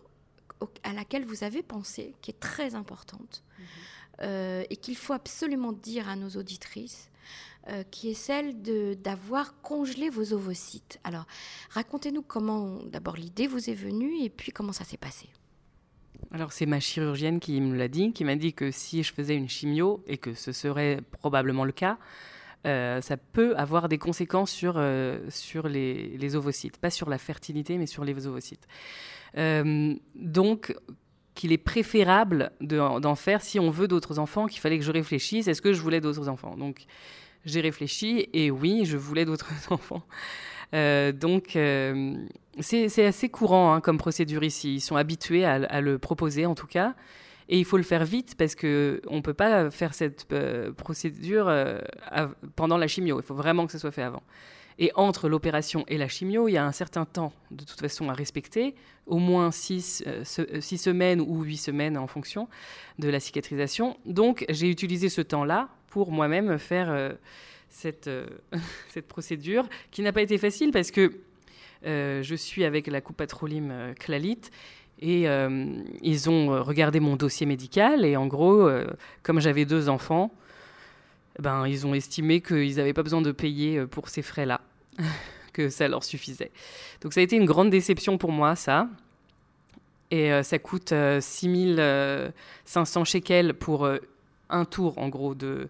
à 0.83 0.93
laquelle 0.93 1.25
vous 1.25 1.45
avez 1.45 1.63
pensé, 1.63 2.15
qui 2.23 2.31
est 2.31 2.41
très 2.41 2.75
importante, 2.75 3.43
mhm. 3.59 3.65
euh, 4.23 4.65
et 4.71 4.77
qu'il 4.77 4.97
faut 4.97 5.13
absolument 5.13 5.73
dire 5.73 6.09
à 6.09 6.17
nos 6.17 6.31
auditrices, 6.31 7.11
qui 7.91 8.09
est 8.09 8.15
celle 8.15 8.63
d'avoir 9.03 9.61
congelé 9.61 10.09
vos 10.09 10.33
ovocytes. 10.33 10.99
Alors, 11.05 11.27
racontez-nous 11.69 12.23
comment, 12.23 12.79
d'abord, 12.85 13.17
l'idée 13.17 13.47
vous 13.47 13.69
est 13.69 13.75
venue, 13.75 14.23
et 14.23 14.31
puis 14.31 14.53
comment 14.53 14.73
ça 14.73 14.85
s'est 14.85 14.97
passé. 14.97 15.29
Alors 16.33 16.53
c'est 16.53 16.67
ma 16.67 16.81
chirurgienne 16.81 17.41
qui 17.41 17.61
me 17.61 17.77
l'a 17.77 17.89
dit, 17.89 18.13
qui 18.13 18.25
m'a 18.25 18.37
dit 18.37 18.53
que 18.53 18.71
si 18.71 19.03
je 19.03 19.13
faisais 19.13 19.35
une 19.35 19.49
chimio, 19.49 20.03
et 20.07 20.19
que 20.19 20.35
ce 20.35 20.53
serait 20.53 21.01
probablement 21.11 21.65
le 21.65 21.73
cas, 21.73 21.99
euh, 22.67 23.01
ça 23.01 23.17
peut 23.17 23.57
avoir 23.57 23.89
des 23.89 23.99
conséquences 23.99 24.51
sur, 24.51 24.75
euh, 24.77 25.21
sur 25.31 25.69
les, 25.69 26.37
ovocytes. 26.37 26.77
Pas 26.79 26.91
sur 26.91 27.09
la 27.09 27.19
fertilité, 27.19 27.79
mais 27.79 27.87
sur 27.87 28.05
les 28.05 28.27
ovocytes. 28.27 28.67
Euh, 29.37 29.95
donc, 30.15 30.75
qu'il 31.35 31.53
est 31.53 31.59
préférable 31.59 32.51
d'en 32.61 33.15
faire 33.15 33.43
si 33.43 33.61
on 33.61 33.71
veut 33.71 33.87
d'autres 33.87 34.19
enfants, 34.19 34.47
qu'il 34.47 34.61
fallait 34.61 34.79
que 34.79 34.85
je 34.85 34.91
réfléchisse, 34.91 35.47
est-ce 35.47 35.63
que 35.63 35.73
je 35.73 35.81
voulais 35.81 36.01
d'autres 36.01 36.29
enfants? 36.29 36.57
Donc, 36.57 36.85
j'ai 37.45 37.61
réfléchi, 37.61 38.29
et 38.33 38.51
oui, 38.51 38.85
je 38.85 38.97
voulais 38.97 39.25
d'autres 39.25 39.53
enfants. 39.71 40.03
Donc, 40.73 41.57
c'est 42.61 43.07
assez 43.07 43.29
courant 43.29 43.75
hein, 43.75 43.81
comme 43.81 43.99
procédure 43.99 44.43
ici. 44.43 44.77
Ils 44.77 44.81
sont 44.81 44.97
habitués 44.97 45.45
à, 45.45 45.81
le 45.81 45.99
proposer, 45.99 46.47
en 46.47 46.55
tout 46.55 46.67
cas. 46.67 46.95
Et 47.49 47.59
il 47.59 47.65
faut 47.65 47.79
le 47.79 47.83
faire 47.83 48.05
vite 48.05 48.35
parce 48.37 48.55
qu'on 48.55 48.67
ne 48.69 49.21
peut 49.23 49.35
pas 49.35 49.71
faire 49.71 49.95
cette 49.95 50.27
euh, 50.33 50.71
procédure 50.71 51.49
euh, 51.49 51.79
pendant 52.57 52.77
la 52.77 52.87
chimio. 52.89 53.19
Il 53.21 53.23
faut 53.23 53.35
vraiment 53.35 53.65
que 53.65 53.73
ce 53.73 53.79
soit 53.79 53.91
fait 53.91 54.03
avant. 54.03 54.23
Et 54.79 54.93
entre 54.95 55.29
l'opération 55.29 55.85
et 55.89 55.97
la 55.97 56.09
chimio, 56.09 56.47
il 56.47 56.53
y 56.53 56.57
a 56.59 56.65
un 56.65 56.73
certain 56.73 57.05
temps, 57.05 57.33
de 57.51 57.65
toute 57.65 57.81
façon, 57.81 58.11
à 58.11 58.13
respecter, 58.13 58.75
au 59.07 59.19
moins 59.19 59.51
six, 59.51 60.05
euh, 60.07 60.25
six 60.61 60.79
semaines 60.79 61.21
ou 61.21 61.43
huit 61.43 61.57
semaines 61.57 61.97
en 61.97 62.07
fonction 62.07 62.49
de 62.99 63.09
la 63.09 63.19
cicatrisation. 63.19 63.97
Donc, 64.05 64.45
j'ai 64.51 64.69
utilisé 64.69 65.09
ce 65.09 65.23
temps-là 65.23 65.71
pour 65.89 66.13
moi-même 66.13 66.59
faire 66.59 67.17
cette, 67.69 68.11
cette 68.89 69.07
procédure 69.07 69.69
qui 69.91 70.03
n'a 70.03 70.13
pas 70.13 70.23
été 70.23 70.39
facile 70.39 70.71
parce 70.71 70.91
que 70.91 71.13
euh, 71.87 72.23
je 72.23 72.35
suis 72.35 72.65
avec 72.65 72.87
la 72.89 73.01
coupe 73.01 73.17
Patrolim 73.17 73.71
euh. 73.71 73.95
Et 75.01 75.29
euh, 75.29 75.77
ils 76.03 76.29
ont 76.29 76.65
regardé 76.65 76.99
mon 76.99 77.15
dossier 77.15 77.47
médical 77.47 78.05
et 78.05 78.17
en 78.17 78.27
gros, 78.27 78.69
comme 79.23 79.39
j'avais 79.41 79.65
deux 79.65 79.89
enfants, 79.89 80.33
ben, 81.39 81.69
ils 81.69 81.87
ont 81.87 81.95
estimé 81.95 82.41
qu'ils 82.41 82.77
n'avaient 82.77 82.93
pas 82.93 83.05
besoin 83.05 83.23
de 83.23 83.31
payer 83.31 83.87
pour 83.87 84.09
ces 84.09 84.23
frais-là, 84.23 84.61
que 85.53 85.69
ça 85.69 85.87
leur 85.87 86.03
suffisait. 86.03 86.51
Donc 87.01 87.13
ça 87.13 87.21
a 87.21 87.23
été 87.23 87.37
une 87.37 87.45
grande 87.45 87.71
déception 87.71 88.19
pour 88.19 88.33
moi, 88.33 88.57
ça. 88.57 88.89
Et 90.11 90.43
ça 90.43 90.59
coûte 90.59 90.93
6500 91.21 93.05
shekels 93.05 93.55
pour 93.55 93.89
un 94.49 94.65
tour, 94.65 94.99
en 94.99 95.09
gros, 95.09 95.37
de, 95.37 95.69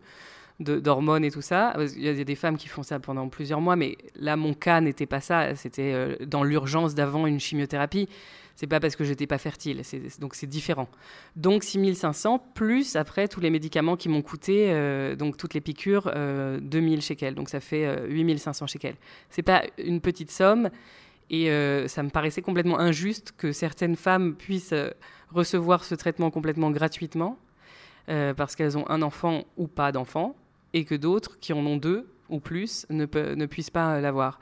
d'hormones 0.60 1.24
et 1.24 1.30
tout 1.30 1.42
ça. 1.42 1.74
Il 1.96 2.02
y 2.02 2.08
a 2.08 2.24
des 2.24 2.34
femmes 2.34 2.56
qui 2.56 2.68
font 2.68 2.82
ça 2.82 2.98
pendant 2.98 3.28
plusieurs 3.28 3.60
mois, 3.60 3.76
mais 3.76 3.96
là, 4.16 4.36
mon 4.36 4.54
cas 4.54 4.80
n'était 4.80 5.06
pas 5.06 5.20
ça. 5.20 5.54
C'était 5.54 5.92
euh, 5.94 6.16
dans 6.26 6.42
l'urgence 6.42 6.94
d'avant 6.94 7.26
une 7.26 7.38
chimiothérapie. 7.38 8.08
C'est 8.56 8.66
pas 8.66 8.80
parce 8.80 8.96
que 8.96 9.04
j'étais 9.04 9.28
pas 9.28 9.38
fertile, 9.38 9.82
donc 10.18 10.34
c'est 10.34 10.48
différent. 10.48 10.88
Donc 11.36 11.62
6500 11.62 12.44
plus 12.54 12.96
après 12.96 13.28
tous 13.28 13.38
les 13.38 13.50
médicaments 13.50 13.96
qui 13.96 14.08
m'ont 14.08 14.20
coûté, 14.20 14.72
euh, 14.72 15.14
donc 15.14 15.36
toutes 15.36 15.54
les 15.54 15.60
piqûres, 15.60 16.06
2000 16.06 16.08
euh, 16.16 17.00
shekels. 17.00 17.36
Donc 17.36 17.50
ça 17.50 17.60
fait 17.60 18.08
8500 18.08 18.66
shekels. 18.66 18.96
C'est 19.30 19.42
pas 19.42 19.62
une 19.78 20.00
petite 20.00 20.32
somme 20.32 20.70
et 21.30 21.46
ça 21.86 22.02
me 22.02 22.08
paraissait 22.08 22.42
complètement 22.42 22.80
injuste 22.80 23.32
que 23.36 23.52
certaines 23.52 23.94
femmes 23.94 24.34
puissent 24.34 24.74
recevoir 25.30 25.84
ce 25.84 25.94
traitement 25.94 26.32
complètement 26.32 26.72
gratuitement 26.72 27.38
parce 28.06 28.56
qu'elles 28.56 28.76
ont 28.76 28.88
un 28.90 29.02
enfant 29.02 29.44
ou 29.56 29.68
pas 29.68 29.92
d'enfant 29.92 30.34
et 30.74 30.84
que 30.84 30.94
d'autres 30.94 31.38
qui 31.40 31.52
en 31.52 31.64
ont 31.66 31.76
deux 31.76 32.08
ou 32.28 32.40
plus 32.40 32.86
ne, 32.90 33.06
ne 33.34 33.46
puissent 33.46 33.70
pas 33.70 34.00
l'avoir. 34.00 34.38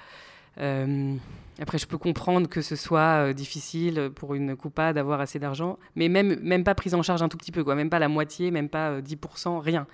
Euh, 0.58 1.14
après, 1.60 1.78
je 1.78 1.86
peux 1.86 1.98
comprendre 1.98 2.48
que 2.48 2.62
ce 2.62 2.76
soit 2.76 3.28
euh, 3.28 3.32
difficile 3.32 4.10
pour 4.14 4.34
une 4.34 4.56
coupa 4.56 4.92
d'avoir 4.92 5.20
assez 5.20 5.38
d'argent, 5.38 5.78
mais 5.94 6.08
même, 6.08 6.38
même 6.40 6.64
pas 6.64 6.74
prise 6.74 6.94
en 6.94 7.02
charge 7.02 7.22
un 7.22 7.28
tout 7.28 7.36
petit 7.36 7.52
peu, 7.52 7.64
quoi, 7.64 7.74
même 7.74 7.90
pas 7.90 7.98
la 7.98 8.08
moitié, 8.08 8.50
même 8.50 8.68
pas 8.68 9.00
10%, 9.00 9.56
euh, 9.56 9.58
rien. 9.58 9.86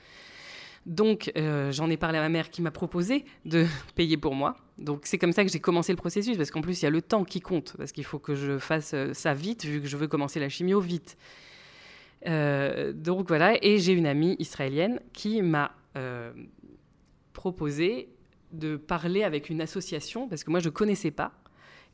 Donc, 0.84 1.30
j'en 1.70 1.88
ai 1.90 1.96
parlé 1.96 2.18
à 2.18 2.22
ma 2.22 2.28
mère 2.28 2.50
qui 2.50 2.60
m'a 2.60 2.72
proposé 2.72 3.24
de 3.44 3.66
payer 3.94 4.16
pour 4.16 4.34
moi. 4.34 4.56
Donc, 4.78 5.02
c'est 5.04 5.16
comme 5.16 5.32
ça 5.32 5.44
que 5.44 5.50
j'ai 5.50 5.60
commencé 5.60 5.92
le 5.92 5.96
processus, 5.96 6.36
parce 6.36 6.50
qu'en 6.50 6.60
plus, 6.60 6.82
il 6.82 6.84
y 6.84 6.88
a 6.88 6.90
le 6.90 7.02
temps 7.02 7.22
qui 7.22 7.40
compte, 7.40 7.76
parce 7.78 7.92
qu'il 7.92 8.04
faut 8.04 8.18
que 8.18 8.34
je 8.34 8.58
fasse 8.58 8.94
ça 9.12 9.32
vite, 9.34 9.64
vu 9.64 9.80
que 9.80 9.86
je 9.86 9.96
veux 9.96 10.08
commencer 10.08 10.40
la 10.40 10.48
chimio 10.48 10.80
vite. 10.80 11.16
Donc 12.24 13.28
voilà, 13.28 13.56
et 13.64 13.78
j'ai 13.78 13.92
une 13.92 14.06
amie 14.06 14.36
israélienne 14.38 15.00
qui 15.12 15.42
m'a 15.42 15.72
euh, 15.96 16.32
proposé 17.34 18.08
de 18.52 18.76
parler 18.76 19.24
avec 19.24 19.50
une 19.50 19.60
association, 19.60 20.28
parce 20.28 20.44
que 20.44 20.50
moi 20.50 20.60
je 20.60 20.68
ne 20.68 20.72
connaissais 20.72 21.10
pas. 21.10 21.32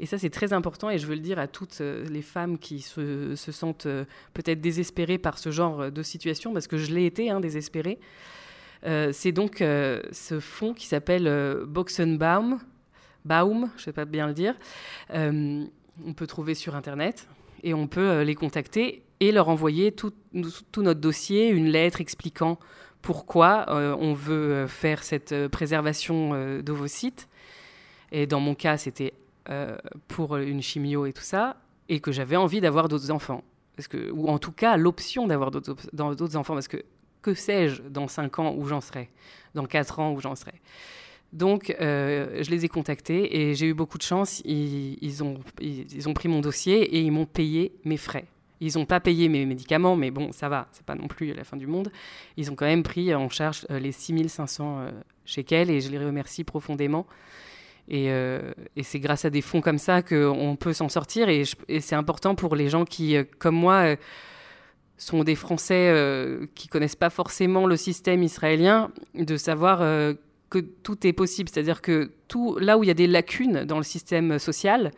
Et 0.00 0.06
ça, 0.06 0.18
c'est 0.18 0.30
très 0.30 0.52
important 0.52 0.90
et 0.90 0.98
je 0.98 1.06
veux 1.06 1.14
le 1.14 1.20
dire 1.20 1.38
à 1.38 1.48
toutes 1.48 1.80
euh, 1.80 2.04
les 2.08 2.22
femmes 2.22 2.58
qui 2.58 2.80
se, 2.80 3.34
sentent 3.36 3.86
euh, 3.86 4.04
peut-être 4.34 4.60
désespérées 4.60 5.18
par 5.18 5.38
ce 5.38 5.50
genre 5.50 5.90
de 5.90 6.02
situation, 6.02 6.52
parce 6.52 6.66
que 6.66 6.76
je 6.76 6.92
l'ai 6.94 7.06
été, 7.06 7.30
hein, 7.30 7.40
désespérée. 7.40 7.98
c'est 8.82 9.32
donc 9.32 9.58
ce 9.58 10.40
fonds 10.40 10.74
qui 10.74 10.86
s'appelle 10.86 11.64
Boxenbaum, 11.66 12.58
Baum, 13.24 13.70
je 13.76 13.82
ne 13.82 13.84
sais 13.84 13.92
pas 13.92 14.04
bien 14.04 14.28
le 14.28 14.34
dire. 14.34 14.54
on 15.10 16.12
peut 16.14 16.26
trouver 16.26 16.54
sur 16.54 16.76
Internet 16.76 17.26
et 17.62 17.74
on 17.74 17.86
peut 17.86 18.22
les 18.22 18.34
contacter 18.34 19.02
et 19.20 19.32
leur 19.32 19.48
envoyer 19.48 19.92
tout, 19.92 20.12
notre 20.32 21.00
dossier, 21.00 21.48
une 21.48 21.68
lettre 21.68 22.00
expliquant 22.00 22.58
pourquoi 23.02 23.66
euh, 23.68 23.96
on 23.98 24.12
veut 24.12 24.52
euh, 24.52 24.68
faire 24.68 25.02
cette 25.02 25.32
euh, 25.32 25.48
préservation 25.48 26.60
d'ovocytes. 26.62 27.28
Et 28.10 28.26
dans 28.26 28.40
mon 28.40 28.54
cas, 28.54 28.76
c'était 28.76 29.12
pour 30.08 30.36
une 30.36 30.60
chimio 30.60 31.06
et 31.06 31.14
tout 31.14 31.22
ça, 31.22 31.56
et 31.88 32.00
que 32.00 32.12
j'avais 32.12 32.36
envie 32.36 32.60
d'avoir 32.60 32.88
d'autres 32.88 33.10
enfants. 33.10 33.44
Ou 34.12 34.28
en 34.28 34.38
tout 34.38 34.52
cas, 34.52 34.76
l'option 34.76 35.26
d'avoir 35.26 35.50
d'autres 35.50 36.36
enfants, 36.36 36.52
parce 36.52 36.68
que 36.68 36.84
que 37.22 37.34
sais-je 37.34 37.82
dans 37.82 38.08
5 38.08 38.38
ans 38.38 38.54
où 38.54 38.66
j'en 38.66 38.82
serai, 38.82 39.10
dans 39.54 39.64
4 39.64 40.00
ans 40.00 40.12
où 40.12 40.20
j'en 40.20 40.34
serai? 40.34 40.52
Donc, 41.32 41.74
je 41.78 42.50
les 42.50 42.64
ai 42.64 42.68
contactés 42.68 43.36
et 43.38 43.54
j'ai 43.54 43.66
eu 43.66 43.74
beaucoup 43.74 43.98
de 43.98 44.02
chance. 44.02 44.40
Ils, 44.44 45.22
ont, 45.22 45.38
ils, 45.60 46.08
ont 46.08 46.14
pris 46.14 46.28
mon 46.28 46.40
dossier 46.40 46.82
et 46.82 47.00
ils 47.00 47.12
m'ont 47.12 47.26
payé 47.26 47.72
mes 47.84 47.98
frais. 47.98 48.24
Ils 48.60 48.76
n'ont 48.76 48.86
pas 48.86 49.00
payé 49.00 49.28
mes 49.28 49.46
médicaments, 49.46 49.94
mais 49.94 50.10
bon, 50.10 50.32
ça 50.32 50.48
va, 50.48 50.68
c'est 50.72 50.84
pas 50.84 50.94
non 50.94 51.06
plus 51.06 51.32
la 51.32 51.44
fin 51.44 51.56
du 51.56 51.66
monde. 51.66 51.92
Ils 52.36 52.50
ont 52.50 52.54
quand 52.54 52.66
même 52.66 52.82
pris 52.82 53.14
en 53.14 53.28
charge 53.28 53.66
euh, 53.70 53.78
les 53.78 53.92
6500 53.92 54.80
euh, 54.80 54.90
shekels 55.24 55.70
et 55.70 55.80
je 55.80 55.90
les 55.90 55.98
remercie 55.98 56.44
profondément. 56.44 57.06
Et, 57.88 58.10
euh, 58.10 58.52
et 58.76 58.82
c'est 58.82 58.98
grâce 58.98 59.24
à 59.24 59.30
des 59.30 59.42
fonds 59.42 59.60
comme 59.60 59.78
ça 59.78 60.02
qu'on 60.02 60.56
peut 60.58 60.72
s'en 60.72 60.88
sortir. 60.88 61.28
Et, 61.28 61.44
c'est 61.80 61.94
important 61.94 62.34
pour 62.34 62.56
les 62.56 62.68
gens 62.68 62.84
qui, 62.84 63.16
comme 63.38 63.54
moi, 63.54 63.96
sont 64.98 65.24
des 65.24 65.36
Français 65.36 65.94
qui 66.54 66.68
connaissent 66.68 66.96
pas 66.96 67.08
forcément 67.08 67.66
le 67.66 67.76
système 67.76 68.22
israélien, 68.22 68.90
de 69.14 69.38
savoir 69.38 69.80
que 70.50 70.58
tout 70.58 71.06
est 71.06 71.12
possible. 71.12 71.48
C'est-à-dire 71.52 71.82
que 71.82 72.10
là 72.60 72.78
où 72.78 72.84
il 72.84 72.86
y 72.86 72.90
a 72.90 72.94
des 72.94 73.06
lacunes 73.06 73.64
dans 73.64 73.78
le 73.78 73.84
système 73.84 74.38
social, 74.38 74.92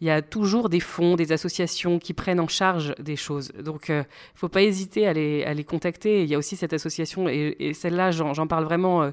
il 0.00 0.06
y 0.06 0.10
a 0.10 0.22
toujours 0.22 0.68
des 0.68 0.80
fonds, 0.80 1.16
des 1.16 1.32
associations 1.32 1.98
qui 1.98 2.12
prennent 2.12 2.40
en 2.40 2.48
charge 2.48 2.94
des 2.98 3.16
choses. 3.16 3.52
Donc, 3.52 3.88
il 3.88 3.92
euh, 3.92 3.98
ne 4.00 4.04
faut 4.34 4.48
pas 4.48 4.62
hésiter 4.62 5.06
à 5.06 5.12
les, 5.12 5.64
contacter. 5.64 6.22
Il 6.22 6.28
y 6.28 6.34
a 6.34 6.38
aussi 6.38 6.56
cette 6.56 6.72
association, 6.72 7.28
et, 7.28 7.72
celle-là, 7.74 8.10
j'en 8.10 8.46
parle 8.46 8.64
vraiment 8.64 9.02
euh, 9.02 9.10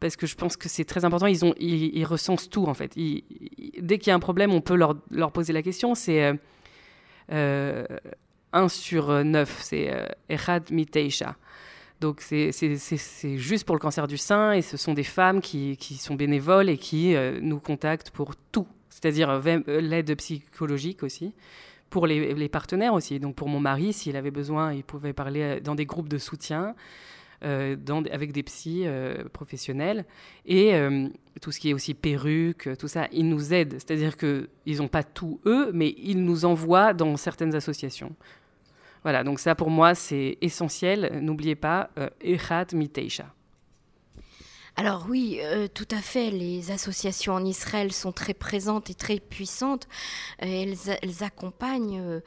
parce 0.00 0.16
que 0.16 0.26
je 0.26 0.34
pense 0.34 0.56
que 0.56 0.68
c'est 0.68 0.84
très 0.84 1.04
important. 1.04 1.26
Ils, 1.26 2.04
recensent 2.04 2.48
tout, 2.48 2.66
en 2.66 2.74
fait. 2.74 2.94
dès 2.96 3.98
qu'il 3.98 4.08
y 4.08 4.10
a 4.10 4.14
un 4.14 4.20
problème, 4.20 4.52
on 4.52 4.60
peut 4.60 4.76
leur, 4.76 5.32
poser 5.32 5.52
la 5.52 5.62
question. 5.62 5.94
C'est 5.94 6.24
euh, 7.32 7.86
1 8.52 8.64
euh, 8.64 8.68
sur 8.68 9.24
9, 9.24 9.58
c'est 9.62 10.16
Echad 10.28 10.70
Miteisha. 10.70 11.36
Donc 12.00 12.20
c'est 12.20 12.52
juste 13.38 13.64
pour 13.64 13.74
le 13.74 13.80
cancer 13.80 14.06
du 14.06 14.18
sein 14.18 14.52
et 14.52 14.62
ce 14.62 14.76
sont 14.76 14.94
des 14.94 15.02
femmes 15.02 15.40
qui, 15.40 15.76
sont 15.98 16.14
bénévoles 16.14 16.68
et 16.68 16.78
qui 16.78 17.14
nous 17.42 17.58
contactent 17.58 18.10
pour 18.10 18.36
tout, 18.52 18.68
c'est-à-dire 18.88 19.30
euh, 19.30 19.40
euh, 19.46 19.80
l'aide 19.80 20.14
psychologique 20.16 21.02
aussi, 21.02 21.32
pour 21.90 22.06
les, 22.06 22.48
partenaires 22.48 22.94
aussi. 22.94 23.18
Donc 23.18 23.34
pour 23.34 23.48
mon 23.48 23.60
mari, 23.60 23.92
s'il 23.92 24.16
avait 24.16 24.30
besoin, 24.30 24.72
il 24.72 24.84
pouvait 24.84 25.12
parler 25.12 25.42
euh, 25.42 25.60
dans 25.60 25.74
des 25.74 25.86
groupes 25.86 26.08
de 26.08 26.18
soutien. 26.18 26.74
avec 27.40 28.32
des 28.32 28.42
psys 28.42 28.84
professionnels 29.32 30.04
et 30.44 30.72
tout 31.40 31.52
ce 31.52 31.60
qui 31.60 31.70
est 31.70 31.72
aussi 31.72 31.94
perruque, 31.94 32.68
tout 32.80 32.88
ça, 32.88 33.06
ils 33.12 33.28
nous 33.28 33.54
aident. 33.54 33.74
C'est-à-dire 33.74 34.16
qu'ils 34.16 34.78
n'ont 34.78 34.88
pas 34.88 35.04
tout 35.04 35.38
eux, 35.46 35.70
mais 35.72 35.94
ils 35.98 36.24
nous 36.24 36.44
envoient 36.44 36.94
dans 36.94 37.16
certaines 37.16 37.54
associations. 37.54 38.12
Voilà, 39.02 39.24
donc 39.24 39.38
ça 39.40 39.54
pour 39.54 39.70
moi 39.70 39.94
c'est 39.94 40.38
essentiel. 40.40 41.20
N'oubliez 41.22 41.56
pas, 41.56 41.90
Echad 42.20 42.74
Miteisha. 42.74 43.26
Alors 44.78 45.06
oui, 45.08 45.40
euh, 45.42 45.66
tout 45.66 45.88
à 45.90 46.00
fait. 46.00 46.30
Les 46.30 46.70
associations 46.70 47.32
en 47.32 47.44
Israël 47.44 47.92
sont 47.92 48.12
très 48.12 48.32
présentes 48.32 48.90
et 48.90 48.94
très 48.94 49.18
puissantes. 49.18 49.88
Euh, 50.44 50.66
elles, 51.02 51.24
accompagnent 51.24 51.98
euh, 52.00 52.20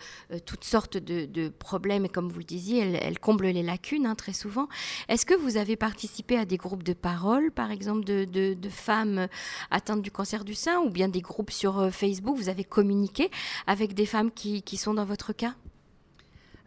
toutes 0.45 0.65
sortes 0.65 0.97
de, 0.97 1.47
problèmes 1.47 2.03
et 2.03 2.09
comme 2.09 2.27
vous 2.27 2.39
le 2.39 2.43
disiez, 2.43 2.79
elles, 2.79 3.19
comblent 3.19 3.45
les 3.45 3.63
lacunes 3.63 4.05
hein, 4.05 4.15
très 4.15 4.33
souvent. 4.33 4.67
Est-ce 5.07 5.25
que 5.25 5.33
vous 5.33 5.55
avez 5.55 5.77
participé 5.77 6.37
à 6.37 6.43
des 6.43 6.57
groupes 6.57 6.83
de 6.83 6.91
parole, 6.91 7.51
par 7.51 7.71
exemple 7.71 8.03
de, 8.03 8.57
femmes 8.69 9.29
atteintes 9.69 10.01
du 10.01 10.11
cancer 10.11 10.43
du 10.43 10.53
sein, 10.53 10.81
ou 10.81 10.89
bien 10.89 11.07
des 11.07 11.21
groupes 11.21 11.51
sur 11.51 11.89
Facebook? 11.89 12.35
Vous 12.35 12.49
avez 12.49 12.65
communiqué 12.65 13.31
avec 13.65 13.93
des 13.93 14.05
femmes 14.05 14.29
qui 14.29 14.75
sont 14.75 14.93
dans 14.93 15.05
votre 15.05 15.31
cas? 15.31 15.55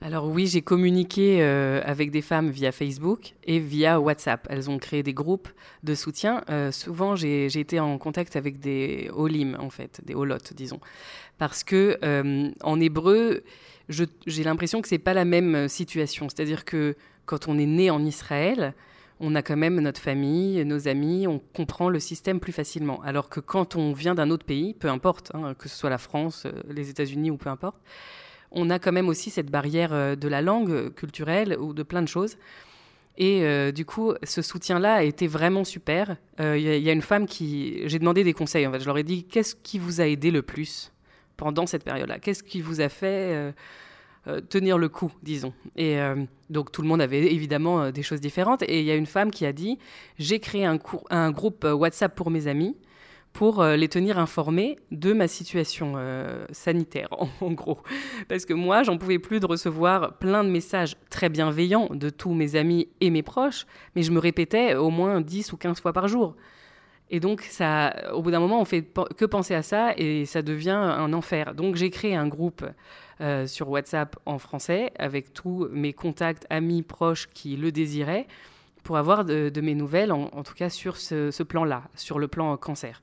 Alors 0.04 0.26
oui, 0.26 0.46
j'ai 0.46 0.60
communiqué 0.60 1.38
euh, 1.40 1.80
avec 1.82 2.10
des 2.10 2.20
femmes 2.20 2.50
via 2.50 2.72
Facebook 2.72 3.32
et 3.44 3.58
via 3.58 3.98
WhatsApp. 3.98 4.46
Elles 4.50 4.68
ont 4.68 4.76
créé 4.76 5.02
des 5.02 5.14
groupes 5.14 5.48
de 5.82 5.94
soutien. 5.94 6.42
Euh, 6.50 6.70
souvent, 6.72 7.16
j'ai 7.16 7.46
été 7.46 7.80
en 7.80 7.96
contact 7.96 8.36
avec 8.36 8.60
des 8.60 9.10
holim, 9.14 9.56
en 9.58 9.70
fait, 9.70 10.02
des 10.04 10.14
holotes, 10.14 10.52
disons. 10.52 10.78
Parce 11.38 11.64
que 11.64 11.96
euh, 12.04 12.50
en 12.62 12.80
hébreu, 12.80 13.44
j'ai 13.88 14.44
l'impression 14.44 14.82
que 14.82 14.88
c'est 14.88 14.98
pas 14.98 15.14
la 15.14 15.24
même 15.24 15.68
situation. 15.68 16.28
C'est-à-dire 16.28 16.66
que 16.66 16.96
quand 17.24 17.48
on 17.48 17.58
est 17.58 17.64
né 17.64 17.88
en 17.88 18.04
Israël, 18.04 18.74
on 19.20 19.34
a 19.34 19.40
quand 19.40 19.56
même 19.56 19.80
notre 19.80 20.02
famille, 20.02 20.62
nos 20.66 20.86
amis, 20.86 21.26
on 21.26 21.40
comprend 21.54 21.88
le 21.88 21.98
système 21.98 22.40
plus 22.40 22.52
facilement. 22.52 23.00
Alors 23.04 23.30
que 23.30 23.40
quand 23.40 23.74
on 23.74 23.94
vient 23.94 24.14
d'un 24.14 24.28
autre 24.28 24.44
pays, 24.44 24.74
peu 24.74 24.88
importe, 24.88 25.30
hein, 25.32 25.54
que 25.54 25.66
ce 25.70 25.78
soit 25.78 25.88
la 25.88 25.96
France, 25.96 26.46
les 26.68 26.90
États-Unis 26.90 27.30
ou 27.30 27.38
peu 27.38 27.48
importe, 27.48 27.78
on 28.54 28.70
a 28.70 28.78
quand 28.78 28.92
même 28.92 29.08
aussi 29.08 29.30
cette 29.30 29.50
barrière 29.50 29.92
euh, 29.92 30.16
de 30.16 30.28
la 30.28 30.40
langue 30.40 30.70
euh, 30.70 30.90
culturelle 30.90 31.56
ou 31.58 31.74
de 31.74 31.82
plein 31.82 32.02
de 32.02 32.08
choses. 32.08 32.36
Et 33.16 33.44
euh, 33.44 33.70
du 33.70 33.84
coup, 33.84 34.14
ce 34.24 34.42
soutien-là 34.42 34.94
a 34.94 35.02
été 35.02 35.26
vraiment 35.26 35.64
super. 35.64 36.16
Il 36.40 36.58
y, 36.58 36.90
a 36.90 36.92
une 36.92 37.02
femme 37.02 37.26
qui. 37.26 37.82
J'ai 37.86 38.00
demandé 38.00 38.24
des 38.24 38.32
conseils, 38.32 38.66
en 38.66 38.72
fait. 38.72 38.80
Je 38.80 38.86
leur 38.86 38.98
ai 38.98 39.04
dit 39.04 39.22
qu'est-ce 39.22 39.54
qui 39.54 39.78
vous 39.78 40.00
a 40.00 40.06
aidé 40.06 40.32
le 40.32 40.42
plus 40.42 40.92
pendant 41.36 41.66
cette 41.66 41.84
période-là? 41.84 42.18
Qu'est-ce 42.18 42.42
qui 42.42 42.60
vous 42.60 42.80
a 42.80 42.88
fait 42.88 43.54
tenir 44.48 44.78
le 44.78 44.88
coup, 44.88 45.12
disons? 45.22 45.52
Et 45.76 45.96
donc, 46.50 46.72
tout 46.72 46.82
le 46.82 46.88
monde 46.88 47.00
avait 47.00 47.32
évidemment 47.32 47.92
des 47.92 48.02
choses 48.02 48.20
différentes. 48.20 48.62
Et 48.62 48.80
il 48.80 48.84
y 48.84 48.90
a 48.90 48.96
une 48.96 49.06
femme 49.06 49.30
qui 49.30 49.46
a 49.46 49.52
dit 49.52 49.78
j'ai 50.18 50.40
créé 50.40 50.64
un, 50.64 50.80
un, 51.10 51.30
groupe 51.30 51.64
WhatsApp 51.64 52.16
pour 52.16 52.32
mes 52.32 52.48
amis 52.48 52.76
pour 53.34 53.60
euh, 53.60 53.76
les 53.76 53.88
tenir 53.88 54.18
informés 54.18 54.78
de 54.92 55.12
ma 55.12 55.28
situation 55.28 55.94
euh, 55.96 56.46
sanitaire, 56.52 57.08
en, 57.40 57.50
gros. 57.50 57.80
Parce 58.28 58.46
que 58.46 58.54
moi, 58.54 58.84
j'en 58.84 58.96
pouvais 58.96 59.18
plus 59.18 59.40
de 59.40 59.46
recevoir 59.46 60.16
plein 60.18 60.44
de 60.44 60.48
messages 60.48 60.96
très 61.10 61.28
bienveillants 61.28 61.88
de 61.90 62.08
tous 62.08 62.32
mes 62.32 62.56
amis 62.56 62.88
et 63.00 63.10
mes 63.10 63.22
proches, 63.22 63.66
mais 63.96 64.02
je 64.02 64.12
me 64.12 64.20
répétais 64.20 64.76
au 64.76 64.88
moins 64.88 65.20
10 65.20 65.52
ou 65.52 65.56
15 65.56 65.80
fois 65.80 65.92
par 65.92 66.08
jour. 66.08 66.36
Et 67.10 67.20
donc, 67.20 67.42
ça, 67.42 68.12
au 68.14 68.22
bout 68.22 68.30
d'un 68.30 68.40
moment, 68.40 68.60
on 68.60 68.64
fait 68.64 68.86
que 69.16 69.24
penser 69.24 69.54
à 69.54 69.62
ça 69.62 69.92
et 69.96 70.24
ça 70.24 70.40
devient 70.40 70.70
un 70.70 71.12
enfer. 71.12 71.54
Donc, 71.54 71.74
j'ai 71.74 71.90
créé 71.90 72.14
un 72.14 72.28
groupe 72.28 72.64
euh, 73.20 73.46
sur 73.46 73.68
WhatsApp 73.68 74.16
en 74.26 74.38
français 74.38 74.92
avec 74.98 75.34
tous 75.34 75.68
mes 75.70 75.92
contacts, 75.92 76.46
amis, 76.50 76.82
proches 76.82 77.28
qui 77.34 77.56
le 77.56 77.72
désiraient 77.72 78.26
pour 78.84 78.98
avoir 78.98 79.24
de, 79.24 79.60
mes 79.60 79.74
nouvelles, 79.74 80.12
en, 80.12 80.42
tout 80.44 80.54
cas 80.54 80.70
sur 80.70 80.96
ce, 80.98 81.42
plan-là, 81.42 81.84
sur 81.96 82.18
le 82.18 82.28
plan 82.28 82.56
cancer. 82.56 83.02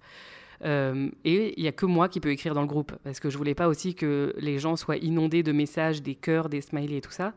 Euh, 0.63 1.09
et 1.25 1.55
il 1.57 1.63
n'y 1.63 1.67
a 1.67 1.71
que 1.71 1.87
moi 1.87 2.07
qui 2.07 2.19
peux 2.19 2.29
écrire 2.29 2.53
dans 2.53 2.61
le 2.61 2.67
groupe, 2.67 2.93
parce 3.03 3.19
que 3.19 3.29
je 3.29 3.37
voulais 3.37 3.55
pas 3.55 3.67
aussi 3.67 3.95
que 3.95 4.33
les 4.37 4.59
gens 4.59 4.75
soient 4.75 4.97
inondés 4.97 5.43
de 5.43 5.51
messages, 5.51 6.03
des 6.03 6.15
cœurs, 6.15 6.49
des 6.49 6.61
smileys 6.61 6.97
et 6.97 7.01
tout 7.01 7.11
ça. 7.11 7.33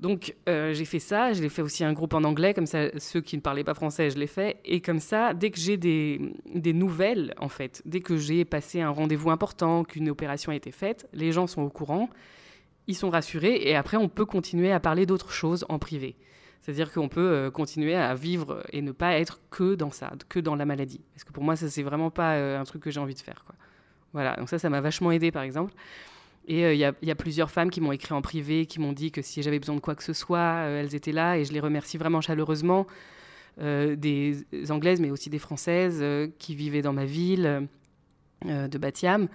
Donc 0.00 0.34
euh, 0.48 0.74
j'ai 0.74 0.84
fait 0.84 0.98
ça, 0.98 1.32
j'ai 1.32 1.48
fait 1.48 1.62
aussi 1.62 1.84
un 1.84 1.92
groupe 1.92 2.12
en 2.12 2.24
anglais, 2.24 2.54
comme 2.54 2.66
ça 2.66 2.88
ceux 2.98 3.20
qui 3.20 3.36
ne 3.36 3.40
parlaient 3.40 3.64
pas 3.64 3.74
français, 3.74 4.10
je 4.10 4.18
l'ai 4.18 4.26
fait. 4.26 4.58
Et 4.64 4.80
comme 4.80 4.98
ça, 4.98 5.32
dès 5.32 5.50
que 5.50 5.58
j'ai 5.58 5.76
des, 5.76 6.34
nouvelles, 6.72 7.34
en 7.38 7.48
fait, 7.48 7.82
dès 7.86 8.00
que 8.00 8.16
j'ai 8.16 8.44
passé 8.44 8.80
un 8.80 8.90
rendez-vous 8.90 9.30
important, 9.30 9.84
qu'une 9.84 10.10
opération 10.10 10.52
a 10.52 10.56
été 10.56 10.72
faite, 10.72 11.08
les 11.12 11.32
gens 11.32 11.46
sont 11.46 11.62
au 11.62 11.70
courant, 11.70 12.10
ils 12.88 12.96
sont 12.96 13.10
rassurés, 13.10 13.62
et 13.62 13.76
après 13.76 13.96
on 13.96 14.08
peut 14.08 14.26
continuer 14.26 14.72
à 14.72 14.80
parler 14.80 15.06
d'autres 15.06 15.30
choses 15.30 15.64
en 15.68 15.78
privé. 15.78 16.16
C'est-à-dire 16.62 16.92
qu'on 16.92 17.08
peut 17.08 17.20
euh, 17.20 17.50
continuer 17.50 17.96
à 17.96 18.14
vivre 18.14 18.62
et 18.72 18.82
ne 18.82 18.92
pas 18.92 19.18
être 19.18 19.40
que 19.50 19.74
dans 19.74 19.90
ça, 19.90 20.12
que 20.28 20.38
dans 20.38 20.54
la 20.54 20.64
maladie. 20.64 21.00
Parce 21.12 21.24
que 21.24 21.32
pour 21.32 21.42
moi, 21.42 21.56
ça, 21.56 21.68
c'est 21.68 21.82
vraiment 21.82 22.10
pas 22.10 22.34
euh, 22.34 22.58
un 22.58 22.64
truc 22.64 22.82
que 22.82 22.90
j'ai 22.90 23.00
envie 23.00 23.14
de 23.14 23.20
faire. 23.20 23.44
Voilà, 24.12 24.36
donc 24.36 24.48
ça, 24.48 24.60
ça 24.60 24.70
m'a 24.70 24.80
vachement 24.80 25.10
aidé, 25.10 25.32
par 25.32 25.42
exemple. 25.42 25.74
Et 26.46 26.64
euh, 26.64 26.72
il 26.72 26.78
y, 26.78 27.10
a 27.10 27.14
plusieurs 27.16 27.50
femmes 27.50 27.70
qui 27.70 27.80
m'ont 27.80 27.90
écrit 27.90 28.14
en 28.14 28.22
privé, 28.22 28.66
qui 28.66 28.78
m'ont 28.78 28.92
dit 28.92 29.10
que 29.10 29.22
si 29.22 29.42
j'avais 29.42 29.58
besoin 29.58 29.74
de 29.74 29.80
quoi 29.80 29.96
que 29.96 30.04
ce 30.04 30.12
soit, 30.12 30.66
elles 30.68 30.94
étaient 30.94 31.12
là. 31.12 31.36
Et 31.36 31.44
je 31.44 31.52
les 31.52 31.60
remercie 31.60 31.98
vraiment 31.98 32.20
chaleureusement. 32.20 32.86
des 33.58 34.44
Anglaises, 34.70 35.00
mais 35.00 35.10
aussi 35.10 35.30
des 35.30 35.38
Françaises 35.38 36.04
qui 36.38 36.54
vivaient 36.54 36.82
dans 36.82 36.92
ma 36.92 37.04
ville 37.04 37.68
de 38.44 38.78
Batiam 38.78 39.28